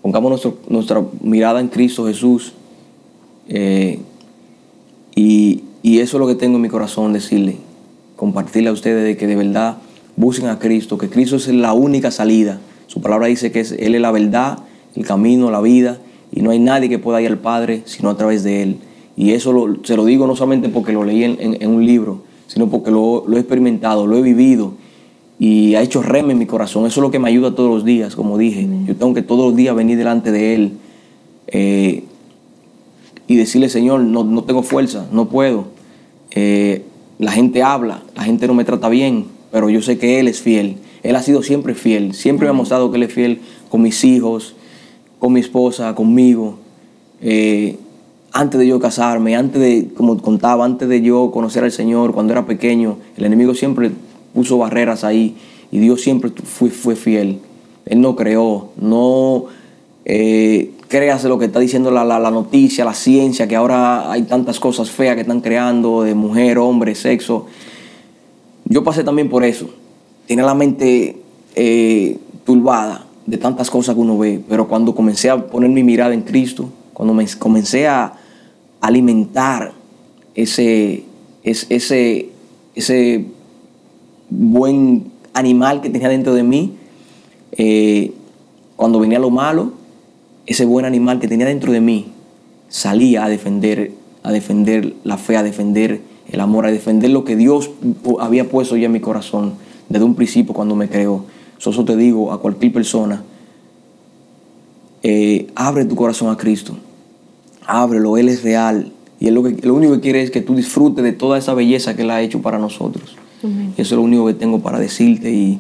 pongamos 0.00 0.48
nuestra 0.66 1.04
mirada 1.20 1.60
en 1.60 1.68
Cristo 1.68 2.06
Jesús. 2.06 2.54
Eh, 3.46 3.98
y, 5.14 5.62
eso 5.82 6.16
es 6.16 6.20
lo 6.20 6.26
que 6.26 6.34
tengo 6.34 6.56
en 6.56 6.62
mi 6.62 6.68
corazón, 6.68 7.12
decirle, 7.12 7.56
compartirle 8.16 8.70
a 8.70 8.72
ustedes 8.72 9.04
de 9.04 9.16
que 9.18 9.26
de 9.26 9.36
verdad 9.36 9.76
busquen 10.16 10.48
a 10.48 10.58
Cristo, 10.58 10.96
que 10.96 11.10
Cristo 11.10 11.36
es 11.36 11.48
la 11.48 11.74
única 11.74 12.10
salida. 12.10 12.58
Su 12.86 13.02
palabra 13.02 13.26
dice 13.26 13.52
que 13.52 13.60
Él 13.60 13.94
es 13.94 14.00
la 14.00 14.10
verdad, 14.10 14.60
el 14.94 15.04
camino, 15.04 15.50
la 15.50 15.60
vida, 15.60 15.98
y 16.32 16.40
no 16.40 16.50
hay 16.50 16.58
nadie 16.58 16.88
que 16.88 16.98
pueda 16.98 17.20
ir 17.20 17.28
al 17.28 17.38
Padre 17.38 17.82
sino 17.84 18.08
a 18.08 18.16
través 18.16 18.42
de 18.42 18.62
Él. 18.62 18.76
Y 19.16 19.32
eso 19.32 19.52
se 19.82 19.96
lo 19.96 20.06
digo 20.06 20.26
no 20.26 20.34
solamente 20.34 20.70
porque 20.70 20.92
lo 20.92 21.04
leí 21.04 21.24
en, 21.24 21.70
un 21.70 21.84
libro, 21.84 22.22
sino 22.46 22.70
porque 22.70 22.90
lo 22.90 23.36
he 23.36 23.40
experimentado, 23.40 24.06
lo 24.06 24.16
he 24.16 24.22
vivido 24.22 24.74
y 25.40 25.74
ha 25.74 25.80
hecho 25.80 26.02
rema 26.02 26.32
en 26.32 26.38
mi 26.38 26.44
corazón. 26.44 26.84
Eso 26.84 27.00
es 27.00 27.02
lo 27.02 27.10
que 27.10 27.18
me 27.18 27.30
ayuda 27.30 27.54
todos 27.54 27.70
los 27.70 27.82
días, 27.82 28.14
como 28.14 28.36
dije. 28.36 28.68
Yo 28.86 28.94
tengo 28.94 29.14
que 29.14 29.22
todos 29.22 29.46
los 29.46 29.56
días 29.56 29.74
venir 29.74 29.96
delante 29.96 30.30
de 30.32 30.54
Él 30.54 30.72
eh, 31.46 32.04
y 33.26 33.36
decirle, 33.36 33.70
Señor, 33.70 34.00
no, 34.00 34.22
no 34.22 34.44
tengo 34.44 34.62
fuerza, 34.62 35.06
no 35.10 35.30
puedo. 35.30 35.68
Eh, 36.32 36.84
la 37.18 37.32
gente 37.32 37.62
habla, 37.62 38.02
la 38.14 38.24
gente 38.24 38.46
no 38.46 38.52
me 38.52 38.66
trata 38.66 38.90
bien, 38.90 39.28
pero 39.50 39.70
yo 39.70 39.80
sé 39.80 39.96
que 39.96 40.20
Él 40.20 40.28
es 40.28 40.42
fiel. 40.42 40.76
Él 41.02 41.16
ha 41.16 41.22
sido 41.22 41.42
siempre 41.42 41.74
fiel, 41.74 42.12
siempre 42.12 42.44
me 42.44 42.50
ha 42.50 42.54
mostrado 42.54 42.90
que 42.90 42.98
Él 42.98 43.04
es 43.04 43.14
fiel 43.14 43.40
con 43.70 43.80
mis 43.80 44.04
hijos, 44.04 44.54
con 45.18 45.32
mi 45.32 45.40
esposa, 45.40 45.94
conmigo. 45.94 46.58
Eh, 47.22 47.78
antes 48.30 48.60
de 48.60 48.66
yo 48.66 48.78
casarme, 48.78 49.36
antes 49.36 49.62
de, 49.62 49.88
como 49.96 50.20
contaba, 50.20 50.66
antes 50.66 50.86
de 50.86 51.00
yo 51.00 51.30
conocer 51.32 51.64
al 51.64 51.72
Señor, 51.72 52.12
cuando 52.12 52.34
era 52.34 52.44
pequeño, 52.44 52.98
el 53.16 53.24
enemigo 53.24 53.54
siempre 53.54 53.90
puso 54.34 54.58
barreras 54.58 55.04
ahí 55.04 55.36
y 55.72 55.78
Dios 55.78 56.00
siempre 56.00 56.30
fue, 56.44 56.70
fue 56.70 56.96
fiel. 56.96 57.38
Él 57.86 58.00
no 58.00 58.16
creó, 58.16 58.70
no 58.80 59.44
eh, 60.04 60.70
créase 60.88 61.28
lo 61.28 61.38
que 61.38 61.46
está 61.46 61.60
diciendo 61.60 61.90
la, 61.90 62.04
la- 62.04 62.18
la 62.18 62.30
noticia, 62.30 62.84
la 62.84 62.94
ciencia, 62.94 63.46
que 63.48 63.56
ahora 63.56 64.10
hay 64.10 64.22
tantas 64.22 64.58
cosas 64.60 64.90
feas 64.90 65.14
que 65.14 65.22
están 65.22 65.40
creando 65.40 66.02
de 66.02 66.14
mujer, 66.14 66.58
hombre, 66.58 66.94
sexo. 66.94 67.46
Yo 68.64 68.84
pasé 68.84 69.04
también 69.04 69.28
por 69.28 69.44
eso. 69.44 69.68
Tiene 70.26 70.42
la 70.42 70.54
mente 70.54 71.16
eh, 71.54 72.18
turbada 72.44 73.06
de 73.26 73.36
tantas 73.38 73.70
cosas 73.70 73.94
que 73.94 74.00
uno 74.00 74.18
ve, 74.18 74.40
pero 74.48 74.66
cuando 74.68 74.94
comencé 74.94 75.30
a 75.30 75.46
poner 75.46 75.70
mi 75.70 75.82
mirada 75.82 76.14
en 76.14 76.22
Cristo, 76.22 76.68
cuando 76.92 77.14
me 77.14 77.26
comencé 77.38 77.86
a 77.88 78.12
alimentar 78.80 79.72
ese, 80.34 81.04
es- 81.42 81.66
ese, 81.68 82.28
ese 82.74 83.24
buen 84.30 85.10
animal 85.34 85.80
que 85.80 85.90
tenía 85.90 86.08
dentro 86.08 86.34
de 86.34 86.42
mí, 86.42 86.74
eh, 87.52 88.12
cuando 88.76 89.00
venía 89.00 89.18
lo 89.18 89.30
malo, 89.30 89.72
ese 90.46 90.64
buen 90.64 90.86
animal 90.86 91.20
que 91.20 91.28
tenía 91.28 91.46
dentro 91.46 91.72
de 91.72 91.80
mí 91.80 92.06
salía 92.68 93.24
a 93.24 93.28
defender, 93.28 93.92
a 94.22 94.32
defender 94.32 94.94
la 95.04 95.18
fe, 95.18 95.36
a 95.36 95.42
defender 95.42 96.00
el 96.30 96.40
amor, 96.40 96.66
a 96.66 96.70
defender 96.70 97.10
lo 97.10 97.24
que 97.24 97.36
Dios 97.36 97.70
había 98.20 98.48
puesto 98.48 98.76
ya 98.76 98.86
en 98.86 98.92
mi 98.92 99.00
corazón 99.00 99.54
desde 99.88 100.04
un 100.04 100.14
principio 100.14 100.54
cuando 100.54 100.74
me 100.76 100.88
creó. 100.88 101.24
So, 101.58 101.70
Eso 101.70 101.84
te 101.84 101.96
digo 101.96 102.32
a 102.32 102.40
cualquier 102.40 102.72
persona, 102.72 103.22
eh, 105.02 105.48
abre 105.54 105.84
tu 105.84 105.96
corazón 105.96 106.30
a 106.30 106.36
Cristo, 106.36 106.76
ábrelo, 107.66 108.16
Él 108.16 108.28
es 108.28 108.42
real 108.42 108.92
y 109.18 109.28
él 109.28 109.34
lo, 109.34 109.42
lo 109.42 109.74
único 109.74 109.94
que 109.94 110.00
quiere 110.00 110.22
es 110.22 110.30
que 110.30 110.40
tú 110.40 110.54
disfrutes 110.54 111.04
de 111.04 111.12
toda 111.12 111.36
esa 111.36 111.52
belleza 111.52 111.94
que 111.94 112.02
Él 112.02 112.10
ha 112.10 112.22
hecho 112.22 112.40
para 112.40 112.58
nosotros. 112.58 113.19
Eso 113.76 113.82
es 113.82 113.92
lo 113.92 114.02
único 114.02 114.26
que 114.26 114.34
tengo 114.34 114.60
para 114.60 114.78
decirte 114.78 115.30
y, 115.30 115.58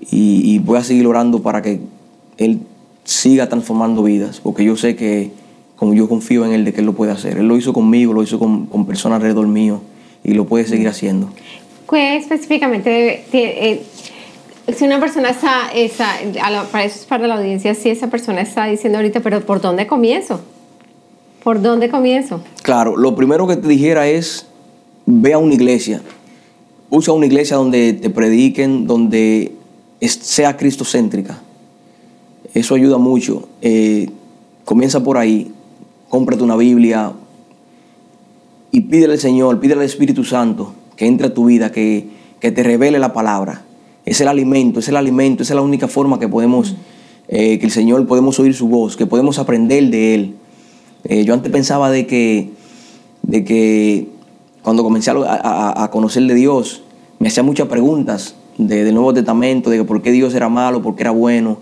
y, 0.00 0.42
y 0.54 0.58
voy 0.58 0.78
a 0.78 0.84
seguir 0.84 1.06
orando 1.06 1.42
para 1.42 1.60
que 1.62 1.80
Él 2.38 2.60
siga 3.04 3.48
transformando 3.48 4.02
vidas, 4.02 4.40
porque 4.40 4.64
yo 4.64 4.76
sé 4.76 4.94
que 4.96 5.30
como 5.76 5.94
yo 5.94 6.08
confío 6.08 6.44
en 6.44 6.52
Él 6.52 6.64
de 6.64 6.72
que 6.72 6.80
Él 6.80 6.86
lo 6.86 6.92
puede 6.92 7.10
hacer. 7.12 7.38
Él 7.38 7.48
lo 7.48 7.56
hizo 7.56 7.72
conmigo, 7.72 8.12
lo 8.12 8.22
hizo 8.22 8.38
con, 8.38 8.66
con 8.66 8.84
personas 8.86 9.16
alrededor 9.16 9.46
mío 9.48 9.80
y 10.22 10.34
lo 10.34 10.44
puede 10.46 10.66
seguir 10.66 10.88
haciendo. 10.88 11.30
¿Qué 11.90 12.16
específicamente 12.16 13.24
eh, 13.32 13.82
si 14.76 14.84
una 14.84 15.00
persona 15.00 15.30
está, 15.30 15.72
está 15.74 16.16
a 16.42 16.50
la- 16.50 16.64
para 16.64 16.84
eso 16.84 16.96
es 17.00 17.06
para 17.06 17.26
la 17.26 17.36
audiencia, 17.36 17.74
si 17.74 17.88
esa 17.88 18.08
persona 18.08 18.42
está 18.42 18.66
diciendo 18.66 18.98
ahorita, 18.98 19.20
pero 19.20 19.40
¿por 19.40 19.60
dónde 19.60 19.86
comienzo? 19.86 20.40
¿Por 21.42 21.62
dónde 21.62 21.88
comienzo? 21.88 22.42
Claro, 22.62 22.96
lo 22.96 23.16
primero 23.16 23.46
que 23.48 23.56
te 23.56 23.66
dijera 23.66 24.06
es, 24.06 24.46
ve 25.06 25.32
a 25.32 25.38
una 25.38 25.54
iglesia. 25.54 26.02
Usa 26.90 27.14
una 27.14 27.26
iglesia 27.26 27.56
donde 27.56 27.92
te 27.92 28.10
prediquen, 28.10 28.86
donde 28.86 29.52
sea 30.00 30.56
cristocéntrica. 30.56 31.40
Eso 32.52 32.74
ayuda 32.74 32.98
mucho. 32.98 33.48
Eh, 33.62 34.10
comienza 34.64 35.02
por 35.02 35.16
ahí, 35.16 35.52
cómprate 36.08 36.42
una 36.42 36.56
Biblia 36.56 37.12
y 38.72 38.80
pídele 38.82 39.14
al 39.14 39.18
Señor, 39.20 39.60
pídele 39.60 39.80
al 39.80 39.86
Espíritu 39.86 40.24
Santo 40.24 40.74
que 40.96 41.06
entre 41.06 41.28
a 41.28 41.34
tu 41.34 41.46
vida, 41.46 41.72
que, 41.72 42.08
que 42.40 42.50
te 42.50 42.62
revele 42.62 42.98
la 42.98 43.12
palabra. 43.12 43.62
Es 44.04 44.20
el 44.20 44.28
alimento, 44.28 44.80
es 44.80 44.88
el 44.88 44.96
alimento, 44.96 45.42
es 45.42 45.50
la 45.50 45.62
única 45.62 45.88
forma 45.88 46.18
que 46.18 46.28
podemos, 46.28 46.74
eh, 47.28 47.58
que 47.58 47.66
el 47.66 47.72
Señor 47.72 48.06
podemos 48.06 48.38
oír 48.40 48.54
su 48.54 48.68
voz, 48.68 48.96
que 48.96 49.06
podemos 49.06 49.38
aprender 49.38 49.90
de 49.90 50.14
Él. 50.14 50.34
Eh, 51.04 51.24
yo 51.24 51.34
antes 51.34 51.50
pensaba 51.52 51.90
de 51.90 52.06
que, 52.06 52.50
de 53.22 53.44
que 53.44 54.08
cuando 54.62 54.82
comencé 54.82 55.10
a, 55.10 55.14
a- 55.14 55.84
a 55.84 55.90
conocer 55.90 56.22
de 56.24 56.34
Dios, 56.34 56.82
me 57.18 57.28
hacía 57.28 57.42
muchas 57.42 57.68
preguntas 57.68 58.34
de- 58.58 58.84
del 58.84 58.94
Nuevo 58.94 59.14
Testamento, 59.14 59.70
de 59.70 59.82
por 59.84 60.02
qué 60.02 60.12
Dios 60.12 60.34
era 60.34 60.48
malo, 60.48 60.82
por 60.82 60.96
qué 60.96 61.02
era 61.02 61.10
bueno. 61.10 61.58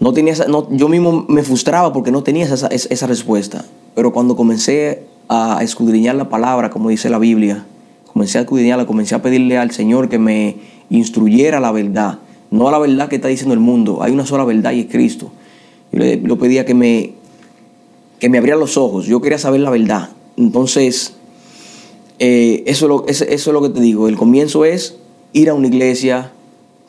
No 0.00 0.12
tenía 0.12 0.32
esa- 0.32 0.46
no- 0.48 0.68
yo 0.70 0.88
mismo 0.88 1.24
me 1.28 1.42
frustraba 1.42 1.92
porque 1.92 2.10
no 2.10 2.22
tenía 2.22 2.44
esa, 2.44 2.68
esa- 2.68 3.06
respuesta. 3.06 3.64
Pero 3.94 4.12
cuando 4.12 4.36
comencé 4.36 5.02
a 5.28 5.58
escudriñar 5.62 6.14
la 6.14 6.28
palabra, 6.28 6.70
como 6.70 6.88
dice 6.88 7.10
la 7.10 7.18
Biblia, 7.18 7.64
comencé 8.12 8.38
a 8.38 8.42
escudriñarla, 8.42 8.86
comencé 8.86 9.14
a 9.14 9.22
pedirle 9.22 9.58
al 9.58 9.70
Señor 9.72 10.08
que 10.08 10.18
me 10.18 10.56
instruyera 10.90 11.60
la 11.60 11.70
verdad, 11.72 12.18
no 12.50 12.66
a 12.68 12.72
la 12.72 12.78
verdad 12.78 13.08
que 13.08 13.16
está 13.16 13.28
diciendo 13.28 13.52
el 13.54 13.60
mundo, 13.60 14.02
hay 14.02 14.12
una 14.12 14.24
sola 14.24 14.44
verdad 14.44 14.72
y 14.72 14.80
es 14.80 14.86
Cristo. 14.86 15.30
Yo 15.92 15.98
le, 15.98 16.16
le 16.16 16.36
pedía 16.36 16.64
que 16.64 16.74
me, 16.74 17.12
que 18.20 18.28
me 18.30 18.38
abriera 18.38 18.58
los 18.58 18.76
ojos, 18.78 19.06
yo 19.06 19.20
quería 19.20 19.38
saber 19.38 19.60
la 19.60 19.70
verdad. 19.70 20.10
Entonces, 20.36 21.14
eh, 22.18 22.64
eso, 22.66 22.86
es 22.86 22.88
lo, 22.88 23.06
eso, 23.06 23.24
es 23.24 23.46
lo 23.46 23.62
que 23.62 23.68
te 23.68 23.80
digo, 23.80 24.08
el 24.08 24.16
comienzo 24.16 24.64
es 24.64 24.96
ir 25.32 25.50
a 25.50 25.54
una 25.54 25.68
iglesia, 25.68 26.32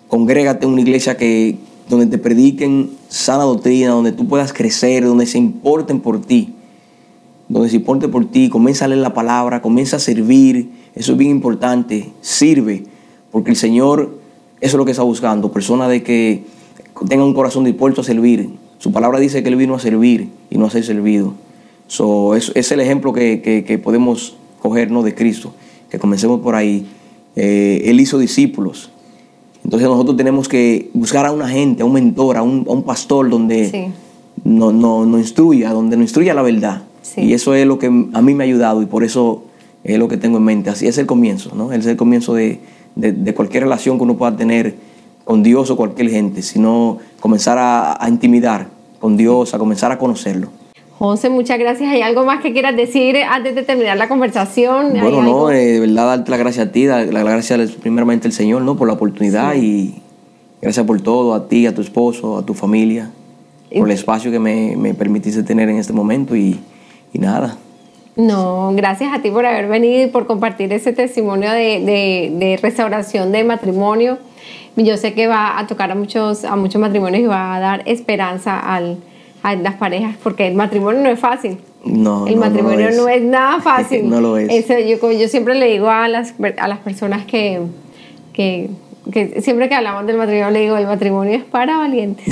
congrégate 0.08 0.66
en 0.66 0.74
una 0.74 0.82
iglesia 0.82 1.18
que, 1.18 1.58
donde 1.88 2.08
te 2.08 2.18
prediquen 2.18 2.92
sana 3.10 3.44
doctrina, 3.44 3.92
donde 3.92 4.12
tú 4.12 4.28
puedas 4.28 4.54
crecer, 4.54 5.06
donde 5.06 5.28
se 5.28 5.38
importen 5.38 6.00
por 6.00 6.20
ti, 6.20 6.54
donde 7.48 7.70
se 7.70 7.76
importen 7.76 8.10
por 8.10 8.26
ti, 8.26 8.50
comienza 8.50 8.86
a 8.86 8.88
leer 8.88 9.02
la 9.02 9.14
palabra, 9.14 9.62
comienza 9.62 9.98
a 9.98 10.00
servir, 10.00 10.72
eso 10.96 11.12
es 11.12 11.18
bien 11.18 11.30
importante, 11.30 12.12
sirve, 12.22 12.86
porque 13.32 13.52
el 13.52 13.56
Señor, 13.56 14.18
eso 14.62 14.78
es 14.78 14.80
lo 14.80 14.86
que 14.86 14.92
está 14.92 15.04
buscando, 15.04 15.52
personas 15.52 15.90
de 15.90 16.02
que 16.02 16.44
tengan 17.08 17.28
un 17.28 17.36
corazón 17.36 17.66
dispuesto 17.66 18.02
a 18.02 18.04
servir. 18.04 18.50
Su 18.80 18.92
palabra 18.92 19.20
dice 19.20 19.44
que 19.44 19.50
Él 19.50 19.58
vino 19.58 19.76
a 19.76 19.80
servir 19.80 20.30
y 20.50 20.58
no 20.58 20.66
a 20.66 20.70
ser 20.72 20.84
servido. 20.84 21.34
So, 21.88 22.36
es, 22.36 22.72
el 22.72 22.80
ejemplo 22.80 23.14
que 23.14 23.82
podemos 23.84 24.39
cogernos 24.62 25.04
de 25.06 25.16
Cristo, 25.16 25.54
que 25.90 26.00
comencemos 26.00 26.40
por 26.42 26.56
ahí. 26.56 26.86
Eh, 27.36 27.84
él 27.86 28.00
hizo 28.00 28.18
discípulos. 28.20 28.90
Entonces 29.64 29.88
nosotros 29.88 30.16
tenemos 30.18 30.48
que 30.48 30.90
buscar 30.94 31.26
a 31.26 31.32
una 31.32 31.48
gente, 31.50 31.84
a 31.84 31.86
un 31.86 31.94
mentor, 31.94 32.38
a 32.38 32.42
un, 32.44 32.66
a 32.68 32.72
un 32.72 32.84
pastor 32.84 33.30
donde 33.30 33.70
Sí. 33.70 33.86
nos 34.44 34.74
no, 34.74 35.06
no 35.06 35.18
instruya, 35.20 35.72
donde 35.72 35.96
nos 35.98 36.04
instruya 36.06 36.34
la 36.34 36.42
verdad. 36.42 36.84
Sí. 37.02 37.22
Y 37.22 37.34
eso 37.34 37.54
es 37.54 37.66
lo 37.68 37.78
que 37.80 37.88
a 37.88 38.22
mí 38.22 38.34
me 38.34 38.44
ha 38.44 38.48
ayudado 38.48 38.82
y 38.82 38.86
por 38.86 39.04
eso 39.04 39.44
es 39.84 39.98
lo 40.00 40.08
que 40.08 40.18
tengo 40.18 40.38
en 40.38 40.44
mente. 40.44 40.70
Así 40.70 40.88
es 40.88 40.98
el 40.98 41.06
comienzo, 41.06 41.52
¿no? 41.56 41.72
Es 41.72 41.86
el 41.86 41.98
comienzo 41.98 42.34
de, 42.34 42.60
de- 42.96 43.12
de 43.14 43.34
cualquier 43.34 43.64
relación 43.64 43.98
que 43.98 44.04
uno 44.04 44.18
pueda 44.18 44.36
tener 44.36 44.76
con 45.26 45.44
Dios 45.44 45.70
o 45.70 45.78
cualquier 45.78 46.10
gente, 46.10 46.42
sino 46.42 46.98
comenzar 47.20 47.58
a, 47.58 48.04
a 48.04 48.10
intimidar 48.10 48.68
con 49.00 49.16
Dios, 49.18 49.54
a 49.54 49.60
comenzar 49.60 49.92
a 49.92 49.98
conocerlo. 50.00 50.50
José, 51.00 51.30
muchas 51.30 51.58
gracias. 51.58 51.90
¿Hay 51.92 52.02
algo 52.02 52.26
más 52.26 52.42
que 52.42 52.52
quieras 52.52 52.76
decir 52.76 53.16
antes 53.18 53.56
de 53.56 53.64
terminar 53.64 53.96
la 53.98 54.10
conversación? 54.10 54.96
¿Hay 54.96 55.02
Bueno, 55.02 55.22
no, 55.22 55.50
eh, 55.50 55.56
de 55.56 55.80
verdad 55.80 56.08
darte 56.08 56.30
la 56.30 56.36
gracia 56.38 56.64
a 56.64 56.72
ti, 56.74 56.86
dar 56.86 57.06
la 57.14 57.24
gracia 57.24 57.58
primeramente 57.82 58.28
al 58.28 58.34
Señor, 58.34 58.64
¿no? 58.64 58.76
Por 58.76 58.88
la 58.88 58.96
oportunidad 58.96 59.56
y 59.56 59.96
gracias 60.62 60.86
por 60.86 61.00
todo, 61.02 61.34
a 61.34 61.48
ti, 61.48 61.66
a 61.68 61.74
tu 61.74 61.82
esposo, 61.82 62.38
a 62.38 62.46
tu 62.46 62.54
familia, 62.54 63.10
por 63.74 63.88
el 63.88 63.94
espacio 63.94 64.30
que 64.30 64.40
me, 64.40 64.76
me 64.76 64.94
permitiste 64.94 65.42
tener 65.44 65.70
en 65.70 65.78
este 65.78 65.94
momento 65.94 66.36
y, 66.36 66.60
y 67.14 67.20
nada. 67.20 67.56
No, 68.18 68.74
gracias 68.76 69.14
a 69.18 69.22
ti 69.22 69.32
por 69.32 69.46
haber 69.46 69.70
venido 69.70 70.04
y 70.04 70.08
por 70.08 70.28
compartir 70.28 70.74
ese 70.74 70.92
testimonio 70.92 71.50
de, 71.52 71.80
de- 71.80 72.34
de 72.38 72.60
restauración 72.62 73.32
de 73.32 73.46
matrimonio. 73.46 74.18
Yo 74.76 74.98
sé 74.98 75.14
que 75.14 75.28
va 75.28 75.58
a 75.60 75.66
tocar 75.68 75.92
a 75.92 75.96
muchos, 75.96 76.44
a 76.44 76.58
muchos 76.58 76.82
matrimonios 76.82 77.24
y 77.24 77.28
va 77.28 77.56
a 77.56 77.60
dar 77.62 77.84
esperanza 77.86 78.60
al- 78.60 78.98
a 79.44 79.56
las 79.56 79.76
parejas, 79.76 80.16
porque 80.22 80.48
el 80.48 80.56
matrimonio 80.56 81.02
no 81.02 81.10
es 81.10 81.20
fácil. 81.20 81.58
No, 81.86 82.28
el 82.28 82.36
no, 82.36 82.42
matrimonio 82.42 82.90
no, 82.92 83.04
no 83.04 83.10
es. 83.10 83.22
nada 83.22 83.62
fácil. 83.62 84.10
No 84.10 84.22
lo 84.22 84.38
es. 84.38 84.50
Eso, 84.50 84.78
yo, 84.80 85.00
como 85.00 85.14
yo 85.14 85.28
siempre 85.28 85.56
le 85.56 85.68
digo 85.68 85.90
a 85.90 86.08
las, 86.08 86.34
a 86.58 86.68
las 86.68 86.80
personas 86.80 87.26
que, 87.26 87.62
que, 88.34 88.70
que 89.12 89.42
siempre 89.42 89.70
que 89.70 89.76
hablamos 89.76 90.06
del 90.06 90.18
matrimonio, 90.18 90.52
le 90.52 90.62
digo, 90.62 90.78
el 90.78 90.88
matrimonio 90.88 91.36
es 91.36 91.44
para 91.44 91.78
valientes. 91.78 92.28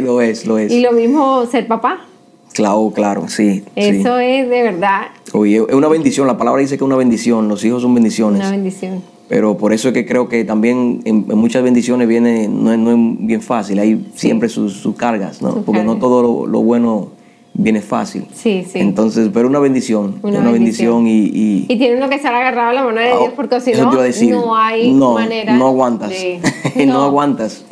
lo 0.02 0.20
es, 0.20 0.46
lo 0.46 0.58
es. 0.58 0.70
Y 0.70 0.80
lo 0.80 0.92
mismo 0.92 1.46
ser 1.46 1.66
papá. 1.66 2.06
Claro, 2.52 2.92
claro, 2.94 3.28
sí. 3.28 3.64
Eso 3.76 4.18
sí. 4.18 4.24
es 4.24 4.48
de 4.48 4.62
verdad 4.62 5.02
Oye, 5.32 5.56
es 5.68 5.74
una 5.74 5.88
bendición, 5.88 6.26
la 6.26 6.36
palabra 6.36 6.60
dice 6.60 6.72
que 6.76 6.84
es 6.84 6.86
una 6.86 6.96
bendición, 6.96 7.48
los 7.48 7.64
hijos 7.64 7.82
son 7.82 7.94
bendiciones. 7.94 8.40
una 8.40 8.50
bendición. 8.50 9.02
Pero 9.28 9.56
por 9.56 9.72
eso 9.72 9.88
es 9.88 9.94
que 9.94 10.04
creo 10.04 10.28
que 10.28 10.44
también 10.44 11.00
en, 11.06 11.24
en 11.30 11.38
muchas 11.38 11.62
bendiciones 11.62 12.06
viene, 12.06 12.48
no, 12.48 12.70
es- 12.72 12.78
no 12.78 12.90
es 12.90 12.96
bien 13.26 13.40
fácil, 13.40 13.78
hay 13.78 14.06
siempre 14.14 14.50
sus, 14.50 14.74
sus 14.74 14.94
cargas, 14.94 15.40
¿no? 15.40 15.52
Sus 15.52 15.64
Porque 15.64 15.82
no 15.82 15.96
todo 15.96 16.22
lo, 16.22 16.46
lo 16.46 16.60
bueno 16.62 17.08
viene 17.54 17.80
fácil. 17.80 18.26
Sí, 18.34 18.66
sí. 18.70 18.78
Entonces, 18.80 19.30
pero 19.32 19.48
una 19.48 19.58
bendición, 19.58 20.18
Una 20.22 20.40
una, 20.40 20.50
bendición. 20.52 21.04
bendición, 21.04 21.06
y, 21.06 21.40
y- 21.40 21.66
Y 21.68 21.78
tiene 21.78 21.96
uno 21.96 22.10
que 22.10 22.16
estar 22.16 22.34
agarrado 22.34 22.70
a 22.70 22.72
la 22.74 22.82
mano 22.84 23.00
de 23.00 23.10
Ah, 23.10 23.18
Dios 23.20 23.32
porque 23.34 23.60
si 23.62 23.72
no, 23.72 24.02
decir. 24.02 24.30
no 24.34 24.54
hay 24.56 24.92
no, 24.92 25.14
manera. 25.14 25.54
No 25.56 25.68
aguantas. 25.68 26.10
de- 26.10 26.40
no. 26.86 27.02
aguantas. 27.04 27.64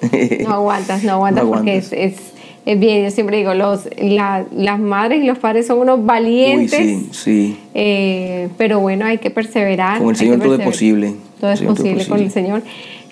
No 0.47 0.55
aguantas, 0.55 1.05
no 1.05 1.12
aguantas 1.12 1.45
No 1.45 1.51
porque 1.51 1.77
es, 1.77 1.93
es 2.66 2.79
bien. 2.79 3.05
Yo 3.05 3.11
siempre 3.11 3.37
digo, 3.38 3.55
los, 3.55 3.88
la- 3.99 4.44
las 4.55 4.79
madres 4.79 5.23
y 5.23 5.27
los 5.27 5.38
padres 5.38 5.66
son 5.66 5.79
unos 5.79 5.99
Uy, 6.01 6.05
valientes. 6.07 6.79
sí, 6.79 7.09
sí. 7.12 7.59
eh, 7.75 8.49
pero 8.59 8.81
bueno, 8.81 9.07
hay 9.07 9.18
que 9.18 9.31
perseverar. 9.31 9.99
Con 9.99 10.11
el 10.11 10.16
Señor 10.16 10.38
todo 10.40 10.55
es 10.57 10.61
posible. 10.61 11.14
Todo 11.40 11.51
es 11.53 11.62
posible 11.62 12.07
con 12.07 12.20
el 12.20 12.31
Señor. 12.31 12.62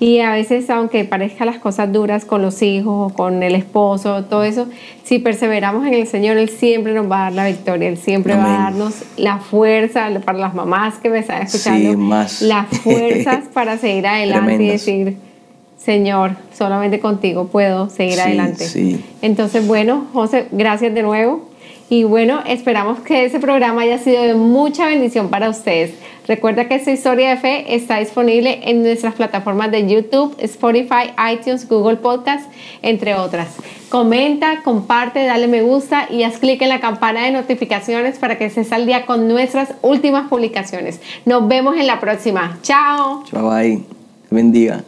Y 0.01 0.21
a 0.21 0.31
veces, 0.31 0.71
aunque 0.71 1.05
parezcan 1.05 1.47
las 1.49 1.59
cosas 1.59 1.93
duras 1.93 2.25
con 2.25 2.41
los 2.41 2.63
hijos, 2.63 3.13
con 3.15 3.43
el 3.43 3.57
esposo, 3.57 4.23
todo 4.27 4.45
eso, 4.45 4.69
si 5.03 5.19
perseveramos 5.19 5.85
en 5.89 5.95
el 5.95 6.07
Señor, 6.07 6.37
Él 6.37 6.51
siempre 6.51 6.93
nos 6.95 7.11
va 7.11 7.17
a 7.17 7.23
dar 7.25 7.33
la 7.33 7.47
victoria. 7.49 7.89
Él 7.89 7.97
siempre 7.97 8.35
va 8.37 8.45
a 8.45 8.63
darnos 8.71 8.95
la 9.17 9.39
fuerza, 9.39 10.09
para 10.25 10.39
las 10.39 10.55
mamás 10.55 10.99
que 10.99 11.11
me 11.11 11.19
están 11.19 11.43
escuchando, 11.43 11.91
Sí, 11.91 11.97
más. 11.97 12.43
las 12.43 12.69
fuerzas 12.85 13.47
para 13.53 13.77
seguir 13.77 14.07
adelante 14.07 14.63
y 14.63 14.69
decir, 14.69 15.17
Señor, 15.89 16.33
solamente 16.53 17.01
contigo 17.01 17.47
puedo 17.47 17.89
seguir 17.89 18.17
Sí, 18.17 18.21
adelante. 18.21 18.67
sí. 18.67 19.03
Entonces, 19.23 19.67
bueno, 19.67 20.05
José, 20.13 20.47
gracias 20.53 20.93
de 20.93 21.03
nuevo. 21.03 21.49
Y 21.89 22.05
bueno, 22.05 22.41
esperamos 22.47 23.01
que 23.01 23.25
ese 23.25 23.41
programa 23.41 23.81
haya 23.81 23.97
sido 23.97 24.23
de 24.23 24.35
mucha 24.35 24.85
bendición 24.85 25.31
para 25.31 25.49
ustedes. 25.49 25.93
Recuerda 26.27 26.69
que 26.69 26.75
esta 26.75 26.91
historia 26.91 27.31
de 27.31 27.37
fe 27.39 27.75
está 27.75 28.01
disponible 28.01 28.61
en 28.69 28.83
nuestras 28.83 29.15
plataformas 29.15 29.71
de 29.71 29.89
YouTube, 29.89 30.37
Spotify, 30.41 31.15
iTunes, 31.33 31.67
Google 31.67 31.97
Podcast, 31.97 32.45
entre 32.83 33.15
otras. 33.15 33.49
Comenta, 33.89 34.61
comparte, 34.65 35.25
dale 35.25 35.49
me 35.49 35.63
gusta 35.63 36.07
y 36.11 36.23
haz 36.25 36.37
clic 36.37 36.61
en 36.61 36.69
la 36.69 36.81
campana 36.81 37.25
de 37.25 37.31
notificaciones 37.31 38.19
para 38.19 38.37
que 38.37 38.45
estés 38.45 38.71
al 38.73 38.85
día 38.85 39.07
con 39.07 39.27
nuestras 39.27 39.73
últimas 39.81 40.29
publicaciones. 40.29 41.01
Nos 41.25 41.49
vemos 41.49 41.79
en 41.79 41.87
la 41.87 41.99
próxima. 41.99 42.59
Chao. 42.61 43.25
Bye 43.33 43.43
bye. 43.43 43.83
Bendiga. 44.31 44.85